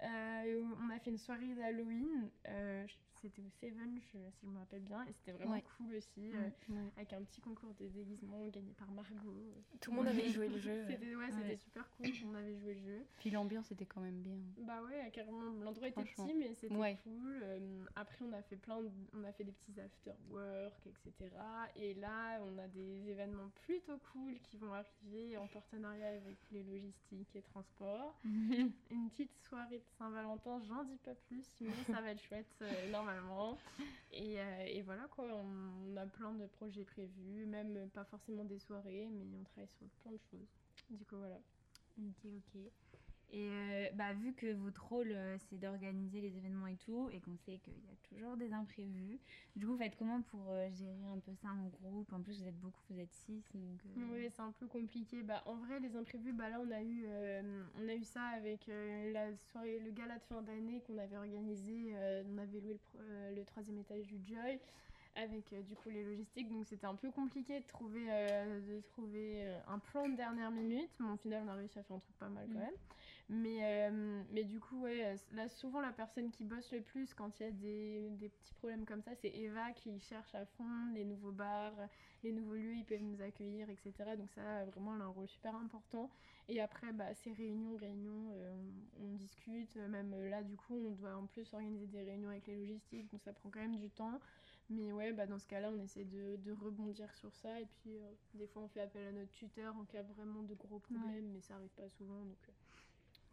Euh, 0.02 0.64
on 0.82 0.90
a 0.90 1.00
fait 1.00 1.12
une 1.12 1.18
soirée 1.18 1.54
d'Halloween. 1.56 2.30
euh, 2.48 2.86
c'était 3.22 3.42
au 3.42 3.50
Seven, 3.60 4.00
je- 4.00 4.32
si 4.32 4.46
je 4.46 4.48
me 4.48 4.58
rappelle 4.60 4.84
bien. 4.84 5.04
Et 5.06 5.12
c'était 5.12 5.34
vraiment 5.34 5.52
Ouais. 5.56 5.64
cool 5.78 5.94
aussi. 5.96 6.32
Euh, 6.34 6.50
Ouais. 6.70 6.92
avec 6.96 7.12
un 7.12 7.22
petit 7.24 7.42
concours 7.42 7.74
de 7.74 7.86
déguisement 7.90 8.48
gagné 8.48 8.72
par 8.78 8.90
Margot. 8.92 9.54
Tout 9.82 9.92
le 9.92 9.98
monde 9.98 10.08
avait 10.08 10.30
joué 10.30 10.48
le 10.48 10.58
jeu. 10.58 10.86
C'était 11.04 11.16
ouais, 11.18 11.26
c'était 11.30 11.44
Ouais. 11.50 11.56
super 11.58 11.90
cool. 11.98 12.06
On 12.28 12.36
avait 12.36 12.56
joué 12.58 12.76
le 12.76 12.80
jeu. 12.80 13.06
Puis 13.20 13.30
l'ambiance 13.30 13.70
était 13.74 13.86
quand 13.86 14.00
même 14.00 14.22
bien. 14.22 14.38
Bah 14.66 14.82
ouais, 14.84 15.12
carrément. 15.12 15.52
L'endroit 15.62 15.90
était 15.90 16.02
petit, 16.06 16.34
mais 16.34 16.54
c'était 16.54 16.74
Ouais. 16.74 16.98
cool. 17.04 17.42
Euh, 17.44 17.84
après, 17.96 18.24
on 18.24 18.32
a 18.32 18.42
fait 18.42 18.56
plein, 18.56 18.82
de- 18.82 18.90
on 19.14 19.24
a 19.26 19.34
fait 19.34 19.44
des 19.44 19.52
petits 19.52 19.78
after 19.82 20.14
work, 20.30 20.88
etc. 20.88 21.30
Et 21.76 21.96
là, 21.96 22.40
on 22.44 22.58
a 22.58 22.70
des 22.70 23.10
événements 23.10 23.50
plutôt 23.66 23.98
cool 24.14 24.40
qui 24.44 24.56
vont 24.56 24.72
arriver 24.74 25.36
en 25.36 25.48
partenariat 25.48 26.08
avec 26.08 26.38
les 26.54 26.64
logistiques 26.64 27.36
et 27.36 27.42
transports. 27.42 28.18
Une 28.92 29.10
petite 29.10 29.36
soirée 29.50 29.84
Saint-Valentin, 29.98 30.62
j'en 30.68 30.84
dis 30.84 30.98
pas 30.98 31.14
plus, 31.28 31.46
mais 31.62 31.72
ça 31.88 32.02
va 32.02 32.12
être 32.12 32.22
chouette 32.24 32.46
euh, 32.62 32.88
normalement. 32.92 33.58
Et, 34.12 34.40
euh, 34.40 34.66
et 34.68 34.82
voilà 34.84 35.08
quoi, 35.08 35.26
on, 35.26 35.94
on 35.94 35.98
a 35.98 36.06
plein 36.06 36.34
de 36.34 36.46
projets 36.48 36.84
prévus, 36.86 37.46
même 37.46 37.90
pas 37.90 38.06
forcément 38.06 38.46
des 38.46 38.60
soirées, 38.60 39.08
mais 39.12 39.26
on 39.40 39.44
travaille 39.44 39.68
sur 39.70 39.88
plein 40.04 40.12
de 40.12 40.20
choses. 40.32 40.48
Du 40.90 41.06
coup, 41.06 41.18
voilà. 41.18 41.40
Ok, 42.00 42.26
ok. 42.26 42.62
Et 43.32 43.48
euh, 43.48 43.90
bah, 43.94 44.14
vu 44.14 44.34
que 44.34 44.54
votre 44.54 44.84
rôle, 44.88 45.12
euh, 45.12 45.38
c'est 45.38 45.60
d'organiser 45.60 46.20
les 46.20 46.36
événements 46.36 46.66
et 46.66 46.78
tout, 46.78 47.10
et 47.12 47.20
qu'on 47.20 47.38
sait 47.38 47.60
qu'il 47.60 47.74
y 47.74 47.88
a 47.88 47.96
toujours 48.10 48.36
des 48.38 48.52
imprévus, 48.54 49.20
du 49.56 49.68
coup, 49.68 49.74
vous 49.74 49.78
faites 49.78 49.96
comment 49.98 50.24
pour 50.24 50.50
euh, 50.50 50.68
gérer 50.72 51.06
un 51.14 51.20
peu 51.20 51.36
ça 51.36 51.50
en 51.50 51.68
groupe? 51.68 52.12
En 52.12 52.22
plus, 52.22 52.42
vous 52.42 52.48
êtes 52.48 52.60
beaucoup, 52.60 52.82
vous 52.90 53.00
êtes 53.00 53.14
six, 53.14 53.44
donc... 53.54 53.84
Oui, 53.98 54.28
c'est 54.32 54.42
un 54.42 54.52
peu 54.54 54.66
compliqué. 54.68 55.22
Bah, 55.22 55.44
en 55.46 55.56
vrai, 55.58 55.80
les 55.80 55.96
imprévus, 55.96 56.34
bah, 56.34 56.50
là, 56.50 56.60
on 56.60 56.72
a 56.72 56.82
eu, 56.82 57.06
on 57.80 57.88
a 57.88 57.94
eu 57.94 58.04
ça 58.04 58.24
avec 58.36 58.66
la 58.68 59.36
soirée, 59.52 59.80
le 59.80 59.92
gala 59.92 60.18
de 60.18 60.24
fin 60.24 60.42
d'année 60.42 60.82
qu'on 60.88 60.98
avait 60.98 61.18
organisé. 61.18 61.94
on 62.26 62.38
avait 62.40 62.60
loué 62.60 62.80
le, 63.36 63.44
troisième 63.46 63.78
étage 63.78 64.08
du 64.08 64.18
Joy 64.26 64.60
avec 65.16 65.54
du 65.66 65.76
coup 65.76 65.90
les 65.90 66.04
logistiques. 66.04 66.50
Donc 66.50 66.66
c'était 66.66 66.86
un 66.86 66.96
peu 66.96 67.12
compliqué 67.12 67.60
de 67.60 67.66
trouver, 67.66 68.06
de 68.06 68.82
trouver 68.82 69.56
un 69.68 69.80
plan 69.80 70.08
de 70.08 70.16
dernière 70.16 70.52
minute. 70.52 70.92
Mais 71.00 71.10
au 71.12 71.18
final, 71.18 71.44
on 71.46 71.50
a 71.50 71.56
réussi 71.56 71.78
à 71.78 71.84
faire 71.84 71.98
un 71.98 72.00
truc 72.00 72.18
pas 72.18 72.30
mal 72.30 72.48
quand 72.48 72.58
Mm. 72.58 72.62
même. 72.62 72.76
Mais, 73.32 73.60
euh, 73.90 74.24
mais 74.32 74.44
du 74.44 74.60
coup, 74.60 74.82
ouais, 74.82 75.16
là, 75.34 75.48
souvent, 75.48 75.82
la 75.82 75.92
personne 75.94 76.32
qui 76.32 76.44
bosse 76.44 76.72
le 76.74 76.82
plus 76.82 77.14
quand 77.14 77.40
il 77.40 77.44
y 77.44 77.46
a 77.46 77.52
des, 77.52 78.10
des 78.18 78.30
petits 78.30 78.56
problèmes 78.56 78.86
comme 78.86 79.04
ça, 79.04 79.14
c'est 79.16 79.30
Eva 79.30 79.72
qui 79.74 80.00
cherche 80.00 80.34
à 80.34 80.46
fond 80.48 80.66
les 80.96 81.06
nouveaux 81.06 81.32
bars, 81.32 81.76
les 82.24 82.32
nouveaux 82.32 82.56
lieux, 82.56 82.74
ils 82.74 82.86
peuvent 82.86 83.04
nous 83.04 83.22
accueillir, 83.22 83.70
etc. 83.70 84.16
Donc 84.18 84.32
ça, 84.32 84.66
vraiment, 84.66 84.96
elle 84.96 85.02
a 85.02 85.06
un 85.06 85.10
rôle 85.10 85.28
super 85.28 85.56
important. 85.56 86.10
Et 86.48 86.60
après, 86.60 86.92
bah, 86.92 87.14
ces 87.14 87.32
réunions, 87.32 87.76
réunions, 87.76 88.32
euh, 88.34 88.52
on, 88.98 89.06
on 89.06 89.14
discute. 89.14 89.76
Même 89.76 90.12
euh, 90.14 90.30
là, 90.30 90.42
du 90.42 90.58
coup, 90.58 90.76
on 90.88 90.92
doit 90.92 91.16
en 91.16 91.28
plus 91.28 91.54
organiser 91.54 91.86
des 91.86 92.02
réunions 92.02 92.30
avec 92.30 92.48
les 92.48 92.56
logistiques, 92.56 93.12
donc 93.12 93.22
ça 93.22 93.34
prend 93.34 93.52
quand 93.52 93.60
même 93.62 93.78
du 93.78 93.92
temps. 93.92 94.20
Mais 94.72 94.92
ouais, 94.92 95.14
bah, 95.14 95.28
dans 95.28 95.38
ce 95.40 95.48
cas-là, 95.48 95.70
on 95.72 95.80
essaie 95.80 96.06
de, 96.06 96.38
de 96.38 96.52
rebondir 96.52 97.14
sur 97.14 97.34
ça. 97.36 97.60
Et 97.62 97.66
puis, 97.68 98.00
euh, 98.00 98.12
des 98.34 98.48
fois, 98.48 98.64
on 98.64 98.68
fait 98.68 98.82
appel 98.82 99.06
à 99.06 99.12
notre 99.12 99.32
tuteur 99.32 99.76
en 99.78 99.86
cas 99.86 100.02
vraiment 100.02 100.42
de 100.42 100.56
gros 100.56 100.80
problèmes, 100.80 101.30
mais 101.32 101.42
ça 101.42 101.56
arrive 101.56 101.74
pas 101.76 101.90
souvent. 101.90 102.24
Donc, 102.26 102.50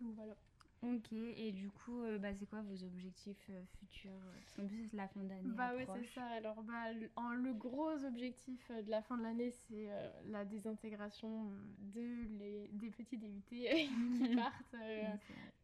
donc 0.01 0.15
voilà. 0.15 0.35
Ok, 0.83 1.11
et 1.13 1.53
du 1.53 1.71
coup, 1.71 2.03
euh, 2.03 2.19
bah, 2.19 2.29
c'est 2.39 2.47
quoi 2.47 2.61
vos 2.61 2.85
objectifs 2.85 3.47
euh, 3.51 3.63
futurs 3.79 4.11
euh, 4.13 4.33
Parce 4.41 4.53
qu'en 4.53 4.67
plus, 4.67 4.87
c'est 4.91 4.97
la 4.97 5.09
fin 5.09 5.21
d'année. 5.21 5.41
Bah 5.45 5.75
ouais, 5.75 5.87
c'est 5.87 5.91
approche. 5.91 6.15
ça. 6.15 6.27
Alors, 6.27 6.63
bah, 6.63 6.93
le, 6.93 7.11
en- 7.17 7.31
le 7.33 7.55
gros 7.55 8.05
objectif 8.05 8.61
euh, 8.71 8.83
de 8.83 8.91
la 8.91 9.01
fin 9.03 9.17
de 9.17 9.23
l'année, 9.23 9.51
c'est 9.51 9.89
la 10.27 10.45
désintégration 10.45 11.51
de 11.95 12.01
les, 12.39 12.69
des 12.73 12.91
petits 12.91 13.17
DUT 13.17 13.41
qui 13.49 14.35
partent 14.37 14.55
c'est 14.71 15.19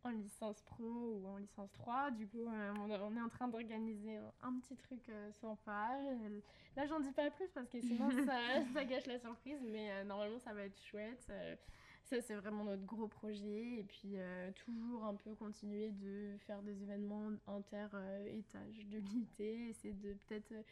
en 0.04 0.10
licence 0.10 0.60
pro 0.62 0.82
ou 0.84 1.26
en 1.28 1.36
licence 1.36 1.70
3. 1.72 2.10
Du 2.12 2.26
coup, 2.26 2.44
on, 2.46 2.88
est 2.90 3.20
en 3.20 3.28
train 3.28 3.48
d'organiser 3.48 4.16
un, 4.16 4.32
un 4.48 4.58
petit 4.60 4.76
truc 4.76 5.08
sympa. 5.40 5.90
Là, 6.74 6.86
j'en 6.86 6.98
dis 6.98 7.12
pas 7.12 7.30
plus 7.30 7.48
parce 7.54 7.68
que 7.68 7.80
sinon, 7.80 8.08
ça, 8.26 8.40
ça 8.72 8.84
gâche 8.84 9.06
la 9.06 9.20
surprise. 9.20 9.60
Mais 9.62 10.04
normalement, 10.04 10.40
ça 10.40 10.54
va 10.54 10.64
être 10.64 10.80
chouette. 10.82 11.30
Ça, 12.12 12.20
c'est 12.20 12.34
vraiment 12.34 12.64
notre 12.64 12.84
gros 12.84 13.08
projet. 13.08 13.78
Et 13.78 13.84
puis, 13.84 14.18
euh, 14.18 14.52
toujours 14.52 15.02
un 15.06 15.14
peu 15.14 15.34
continuer 15.34 15.90
de 15.92 16.36
faire 16.46 16.62
des 16.62 16.82
événements 16.82 17.30
inter-étages 17.46 18.86
de 18.88 18.98
l'unité. 18.98 19.70
Essayer 19.70 19.94
de 19.94 20.12
peut-être 20.12 20.52
euh, 20.52 20.62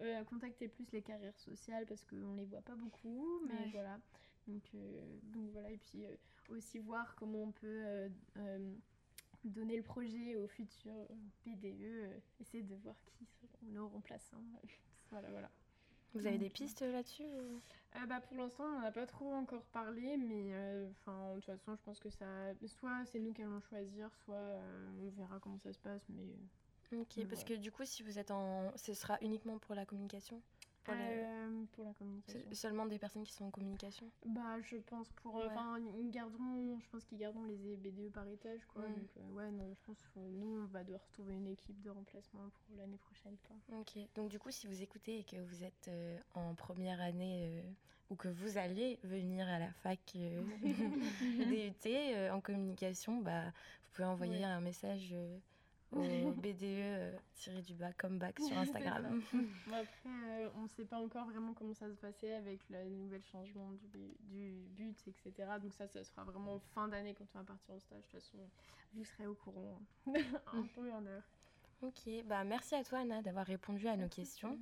euh, 0.00 0.24
contacter 0.24 0.66
plus 0.66 0.90
les 0.92 1.02
carrières 1.02 1.36
sociales 1.36 1.84
parce 1.84 2.06
qu'on 2.06 2.32
les 2.36 2.46
voit 2.46 2.62
pas 2.62 2.74
beaucoup. 2.74 3.42
Mais 3.46 3.52
Ouais. 3.52 3.68
voilà. 3.70 4.00
Donc, 4.46 4.62
euh, 4.74 5.18
donc 5.24 5.50
voilà. 5.52 5.70
Et 5.70 5.76
puis, 5.76 6.06
aussi 6.48 6.78
voir 6.78 7.14
comment 7.16 7.42
on 7.42 7.52
peut 7.52 8.08
donner 9.44 9.76
le 9.76 9.82
projet 9.82 10.36
au 10.36 10.46
futur 10.48 10.94
PDE. 11.44 12.18
essayer 12.40 12.62
de 12.62 12.76
voir 12.76 12.96
qui 13.04 13.26
seront 13.26 13.48
nos 13.62 13.88
remplaçants. 13.88 14.42
voilà, 15.10 15.28
voilà. 15.30 15.50
Vous 16.14 16.26
avez 16.26 16.38
des 16.38 16.46
Donc, 16.46 16.54
pistes 16.54 16.80
là-dessus 16.80 17.22
ou- 17.24 17.60
Euh, 17.96 18.06
bah, 18.06 18.20
pour 18.20 18.36
l'instant, 18.36 18.64
on 18.64 18.80
n'en 18.80 18.86
a 18.86 18.90
pas 18.90 19.06
trop 19.06 19.32
encore 19.32 19.62
parlé, 19.72 20.16
mais 20.16 20.52
euh, 20.54 20.88
enfin, 20.90 21.30
de 21.30 21.40
toute 21.40 21.44
façon, 21.46 21.74
je 21.76 21.82
pense 21.82 21.98
que 22.00 22.10
ça. 22.10 22.26
Soit 22.66 23.04
c'est 23.06 23.18
nous 23.18 23.32
qui 23.32 23.42
allons 23.42 23.60
choisir, 23.60 24.10
soit 24.24 24.34
euh, 24.34 24.86
on 25.06 25.10
verra 25.20 25.38
comment 25.40 25.58
ça 25.58 25.72
se 25.72 25.78
passe, 25.78 26.02
mais. 26.10 26.26
Ok, 26.98 27.16
Mais 27.18 27.26
parce 27.26 27.44
que 27.44 27.52
du 27.54 27.70
coup, 27.70 27.84
si 27.84 28.02
vous 28.02 28.18
êtes 28.18 28.30
en. 28.30 28.72
Ce 28.76 28.94
sera 28.94 29.18
uniquement 29.20 29.58
pour 29.58 29.74
la 29.74 29.84
communication? 29.84 30.40
Pour, 30.88 30.96
les- 30.96 31.22
Euh, 31.24 31.64
pour 31.72 31.84
la 31.84 31.92
communication. 31.94 32.40
c'est 32.48 32.54
Seulement 32.54 32.86
des 32.86 32.98
personnes 32.98 33.24
qui 33.24 33.32
sont 33.32 33.44
en 33.46 33.50
communication 33.50 34.10
Bah, 34.26 34.60
je 34.60 34.76
pense 34.78 35.10
pour. 35.12 35.36
euh, 35.38 35.46
Ouais. 35.46 35.52
Enfin, 35.52 35.78
ils 35.78 36.10
garderont. 36.10 36.78
Je 36.80 36.88
pense 36.90 37.04
qu'ils 37.04 37.18
garderont 37.18 37.44
les 37.44 37.56
BDE 37.56 38.10
par 38.12 38.26
étage, 38.28 38.64
quoi. 38.66 38.82
Mm. 38.82 38.98
Donc, 38.98 39.08
euh, 39.16 39.30
ouais, 39.32 39.50
non, 39.50 39.72
je 39.74 39.80
pense 39.86 40.02
que 40.14 40.20
nous, 40.20 40.62
on 40.62 40.66
va 40.66 40.84
devoir 40.84 41.04
trouver 41.06 41.34
une 41.34 41.46
équipe 41.48 41.80
de 41.80 41.90
remplacement 41.90 42.48
pour 42.50 42.76
l'année 42.76 42.98
prochaine, 42.98 43.36
quoi. 43.46 43.56
Ok, 43.80 43.98
donc 44.14 44.30
du 44.30 44.38
coup, 44.38 44.50
si 44.50 44.66
vous 44.66 44.82
écoutez 44.82 45.18
et 45.20 45.24
que 45.24 45.36
vous 45.36 45.64
êtes 45.64 45.88
euh, 45.88 46.18
en 46.34 46.54
première 46.54 47.00
année 47.00 47.60
euh, 47.62 47.62
ou 48.10 48.16
que 48.16 48.28
vous 48.28 48.56
allez 48.58 48.98
venir 49.04 49.46
à 49.48 49.58
la 49.58 49.72
fac 49.72 50.00
euh, 50.16 50.42
DUT 51.38 51.86
euh, 51.86 52.30
en 52.32 52.40
communication, 52.40 53.20
bah, 53.20 53.44
vous 53.46 53.90
pouvez 53.92 54.06
envoyer 54.08 54.38
Ouais. 54.38 54.44
un 54.44 54.60
message 54.60 55.10
euh, 55.12 55.38
au 55.92 56.32
BDE 56.32 56.62
euh, 56.62 57.16
tiré 57.34 57.62
du 57.62 57.74
bas 57.74 57.92
comeback 57.92 58.38
sur 58.40 58.56
Instagram. 58.58 59.22
Bon, 59.32 59.74
après, 59.74 60.08
euh, 60.08 60.48
on 60.56 60.62
ne 60.62 60.68
sait 60.68 60.84
pas 60.84 60.98
encore 60.98 61.26
vraiment 61.26 61.54
comment 61.54 61.74
ça 61.74 61.88
se 61.88 61.96
passait 61.96 62.34
avec 62.34 62.60
le 62.70 62.84
nouvel 62.88 63.22
changement 63.24 63.70
du, 63.72 64.16
du 64.20 64.66
but, 64.70 64.96
etc. 65.06 65.48
Donc 65.60 65.72
ça, 65.74 65.86
ça 65.86 66.04
se 66.04 66.10
fera 66.10 66.24
vraiment 66.24 66.54
en 66.54 66.60
fin 66.60 66.88
d'année 66.88 67.14
quand 67.14 67.26
on 67.34 67.38
va 67.38 67.44
partir 67.44 67.74
au 67.74 67.80
stage. 67.80 67.98
De 67.98 68.02
toute 68.02 68.12
façon, 68.12 68.38
vous 68.94 69.04
serez 69.04 69.26
au 69.26 69.34
courant 69.34 69.80
un 70.06 70.62
peu 70.74 70.92
en 70.92 71.04
heure. 71.06 71.24
ok, 71.82 72.24
bah 72.26 72.44
merci 72.44 72.74
à 72.74 72.84
toi 72.84 73.00
Anna 73.00 73.22
d'avoir 73.22 73.46
répondu 73.46 73.86
à 73.88 73.96
nos 73.96 74.08
questions. 74.08 74.58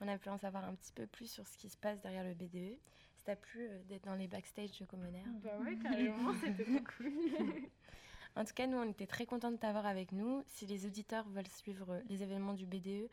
On 0.00 0.08
a 0.08 0.18
pu 0.18 0.28
en 0.28 0.38
savoir 0.38 0.64
un 0.64 0.74
petit 0.74 0.92
peu 0.92 1.06
plus 1.06 1.30
sur 1.30 1.46
ce 1.46 1.56
qui 1.56 1.68
se 1.68 1.76
passe 1.76 2.00
derrière 2.00 2.24
le 2.24 2.34
BDE. 2.34 2.78
Ça 3.16 3.24
t'a 3.26 3.36
plu 3.36 3.60
euh, 3.68 3.82
d'être 3.84 4.04
dans 4.04 4.16
les 4.16 4.26
backstage 4.26 4.76
de 4.80 4.84
Commoner? 4.84 5.22
Bah 5.44 5.50
ouais, 5.60 5.76
carrément, 5.76 6.32
c'était 6.40 6.64
trop 6.64 6.84
cool. 6.96 7.12
En 8.34 8.44
tout 8.44 8.54
cas, 8.54 8.66
nous, 8.66 8.78
on 8.78 8.88
était 8.90 9.06
très 9.06 9.26
contents 9.26 9.50
de 9.52 9.56
t'avoir 9.58 9.84
avec 9.86 10.12
nous. 10.12 10.42
Si 10.48 10.66
les 10.66 10.86
auditeurs 10.86 11.28
veulent 11.28 11.46
suivre 11.48 12.00
les 12.08 12.22
événements 12.22 12.54
du 12.54 12.64
BDE, 12.66 13.08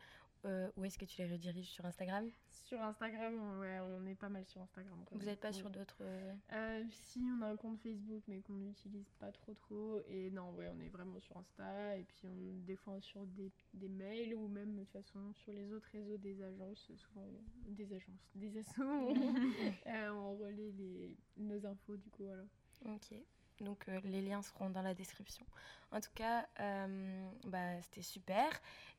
euh, 0.46 0.70
où 0.76 0.84
est-ce 0.86 0.96
que 0.98 1.04
tu 1.04 1.20
les 1.20 1.30
rediriges? 1.30 1.68
Sur 1.68 1.84
Instagram? 1.84 2.26
Sur 2.50 2.80
Instagram, 2.80 3.58
ouais, 3.58 3.80
on 3.80 4.06
est 4.06 4.14
pas 4.14 4.28
mal 4.30 4.46
sur 4.46 4.62
Instagram. 4.62 5.04
Vous 5.10 5.26
n'êtes 5.26 5.40
pas 5.40 5.48
Ouais. 5.48 5.52
sur 5.52 5.68
d'autres... 5.68 5.98
euh, 6.00 6.32
Euh, 6.52 6.84
si, 6.90 7.20
on 7.38 7.42
a 7.42 7.48
un 7.48 7.56
compte 7.56 7.78
Facebook, 7.80 8.22
mais 8.28 8.40
qu'on 8.40 8.54
n'utilise 8.54 9.10
pas 9.18 9.30
trop 9.32 9.52
trop. 9.54 10.00
Et 10.08 10.30
non, 10.30 10.52
ouais, 10.54 10.70
on 10.74 10.80
est 10.80 10.88
vraiment 10.88 11.18
sur 11.20 11.36
Insta. 11.36 11.98
Et 11.98 12.04
puis, 12.04 12.26
on, 12.26 12.64
des 12.64 12.76
fois, 12.76 12.98
sur 13.00 13.26
des, 13.26 13.50
des 13.74 13.88
mails 13.88 14.34
ou 14.34 14.48
même, 14.48 14.74
de 14.76 14.84
toute 14.84 14.92
façon, 14.92 15.32
sur 15.34 15.52
les 15.52 15.70
autres 15.72 15.88
réseaux 15.92 16.16
des 16.16 16.40
agences, 16.42 16.90
souvent, 16.96 17.26
des 17.66 17.92
agences, 17.92 18.30
des 18.34 18.56
assos, 18.56 18.82
on, 18.82 19.14
euh, 19.86 20.10
on 20.12 20.36
relaie 20.38 20.70
les, 20.78 21.16
nos 21.36 21.66
infos, 21.66 21.96
du 21.96 22.08
coup, 22.08 22.24
voilà. 22.24 22.44
Ok. 22.86 23.12
Donc 23.60 23.88
euh, 23.88 24.00
les 24.04 24.22
liens 24.22 24.42
seront 24.42 24.70
dans 24.70 24.82
la 24.82 24.94
description. 24.94 25.44
En 25.92 26.00
tout 26.00 26.10
cas, 26.14 26.46
euh, 26.60 27.30
bah, 27.44 27.80
c'était 27.82 28.02
super. 28.02 28.48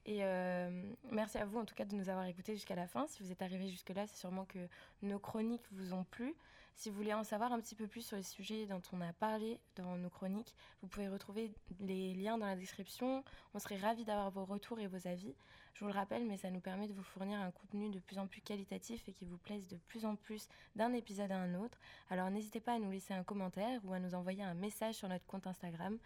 Et 0.06 0.24
euh, 0.24 0.70
merci 1.12 1.38
à 1.38 1.46
vous 1.46 1.60
en 1.60 1.66
tout 1.66 1.76
cas 1.76 1.86
de 1.86 1.96
nous 1.96 2.10
avoir 2.10 2.26
écoutés 2.26 2.54
jusqu'à 2.54 2.76
la 2.76 2.88
fin. 2.88 3.08
Si 3.08 3.24
vous 3.24 3.32
êtes 3.32 3.42
arrivés 3.42 3.70
jusque-là, 3.70 4.08
c'est 4.08 4.18
sûrement 4.18 4.46
que 4.46 4.60
nos 5.02 5.20
chroniques 5.20 5.66
vous 5.72 5.94
ont 5.94 6.04
plu. 6.04 6.36
Si 6.76 6.90
vous 6.90 6.96
voulez 6.96 7.14
en 7.14 7.24
savoir 7.24 7.52
un 7.52 7.60
petit 7.60 7.76
peu 7.76 7.86
plus 7.86 8.02
sur 8.02 8.18
les 8.18 8.24
sujets 8.24 8.66
dont 8.66 8.82
on 8.94 9.02
a 9.02 9.14
parlé 9.14 9.60
dans 9.76 9.98
nos 9.98 10.10
chroniques, 10.10 10.56
vous 10.82 10.88
pouvez 10.88 11.08
retrouver 11.08 11.54
les 11.80 12.14
liens 12.16 12.38
dans 12.38 12.48
la 12.48 12.56
description. 12.56 13.24
On 13.54 13.60
serait 13.60 13.78
ravis 13.78 14.06
d'avoir 14.06 14.32
vos 14.32 14.46
retours 14.46 14.80
et 14.80 14.88
vos 14.88 15.08
avis. 15.08 15.36
Je 15.74 15.80
vous 15.80 15.88
le 15.88 15.98
rappelle, 15.98 16.26
mais 16.26 16.38
ça 16.38 16.52
nous 16.52 16.60
permet 16.60 16.88
de 16.88 16.94
vous 16.94 17.04
fournir 17.04 17.40
un 17.40 17.52
contenu 17.52 17.90
de 17.90 18.00
plus 18.00 18.20
en 18.20 18.28
plus 18.28 18.42
qualitatif 18.42 19.08
et 19.08 19.14
qui 19.14 19.26
vous 19.26 19.38
plaise 19.38 19.68
de 19.68 19.78
plus 19.88 20.06
en 20.06 20.16
plus 20.16 20.48
d'un 20.76 20.94
épisode 20.94 21.32
à 21.32 21.38
un 21.38 21.56
autre. 21.56 21.80
Alors 22.10 22.30
n'hésitez 22.30 22.60
pas 22.60 22.74
à 22.74 22.80
nous 22.80 22.92
laisser 22.92 23.14
un 23.14 23.24
commentaire 23.24 23.80
ou 23.86 23.94
à 23.94 24.00
nous 24.00 24.14
envoyer 24.14 24.44
un 24.44 24.54
message 24.54 24.96
sur 24.96 25.08
notre 25.08 25.26
compte 25.26 25.48
Instagram, 25.48 25.98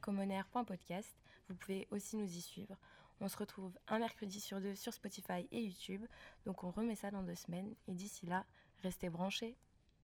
commonaire.podcast. 0.00 1.16
Vous 1.48 1.54
pouvez 1.54 1.86
aussi 1.90 2.16
nous 2.16 2.30
y 2.30 2.40
suivre. 2.40 2.76
On 3.20 3.28
se 3.28 3.36
retrouve 3.38 3.72
un 3.88 3.98
mercredi 3.98 4.40
sur 4.40 4.60
deux 4.60 4.74
sur 4.74 4.92
Spotify 4.92 5.48
et 5.50 5.62
YouTube. 5.62 6.04
Donc 6.44 6.64
on 6.64 6.70
remet 6.70 6.96
ça 6.96 7.10
dans 7.10 7.22
deux 7.22 7.34
semaines. 7.34 7.74
Et 7.88 7.94
d'ici 7.94 8.26
là, 8.26 8.44
restez 8.82 9.08
branchés. 9.08 9.56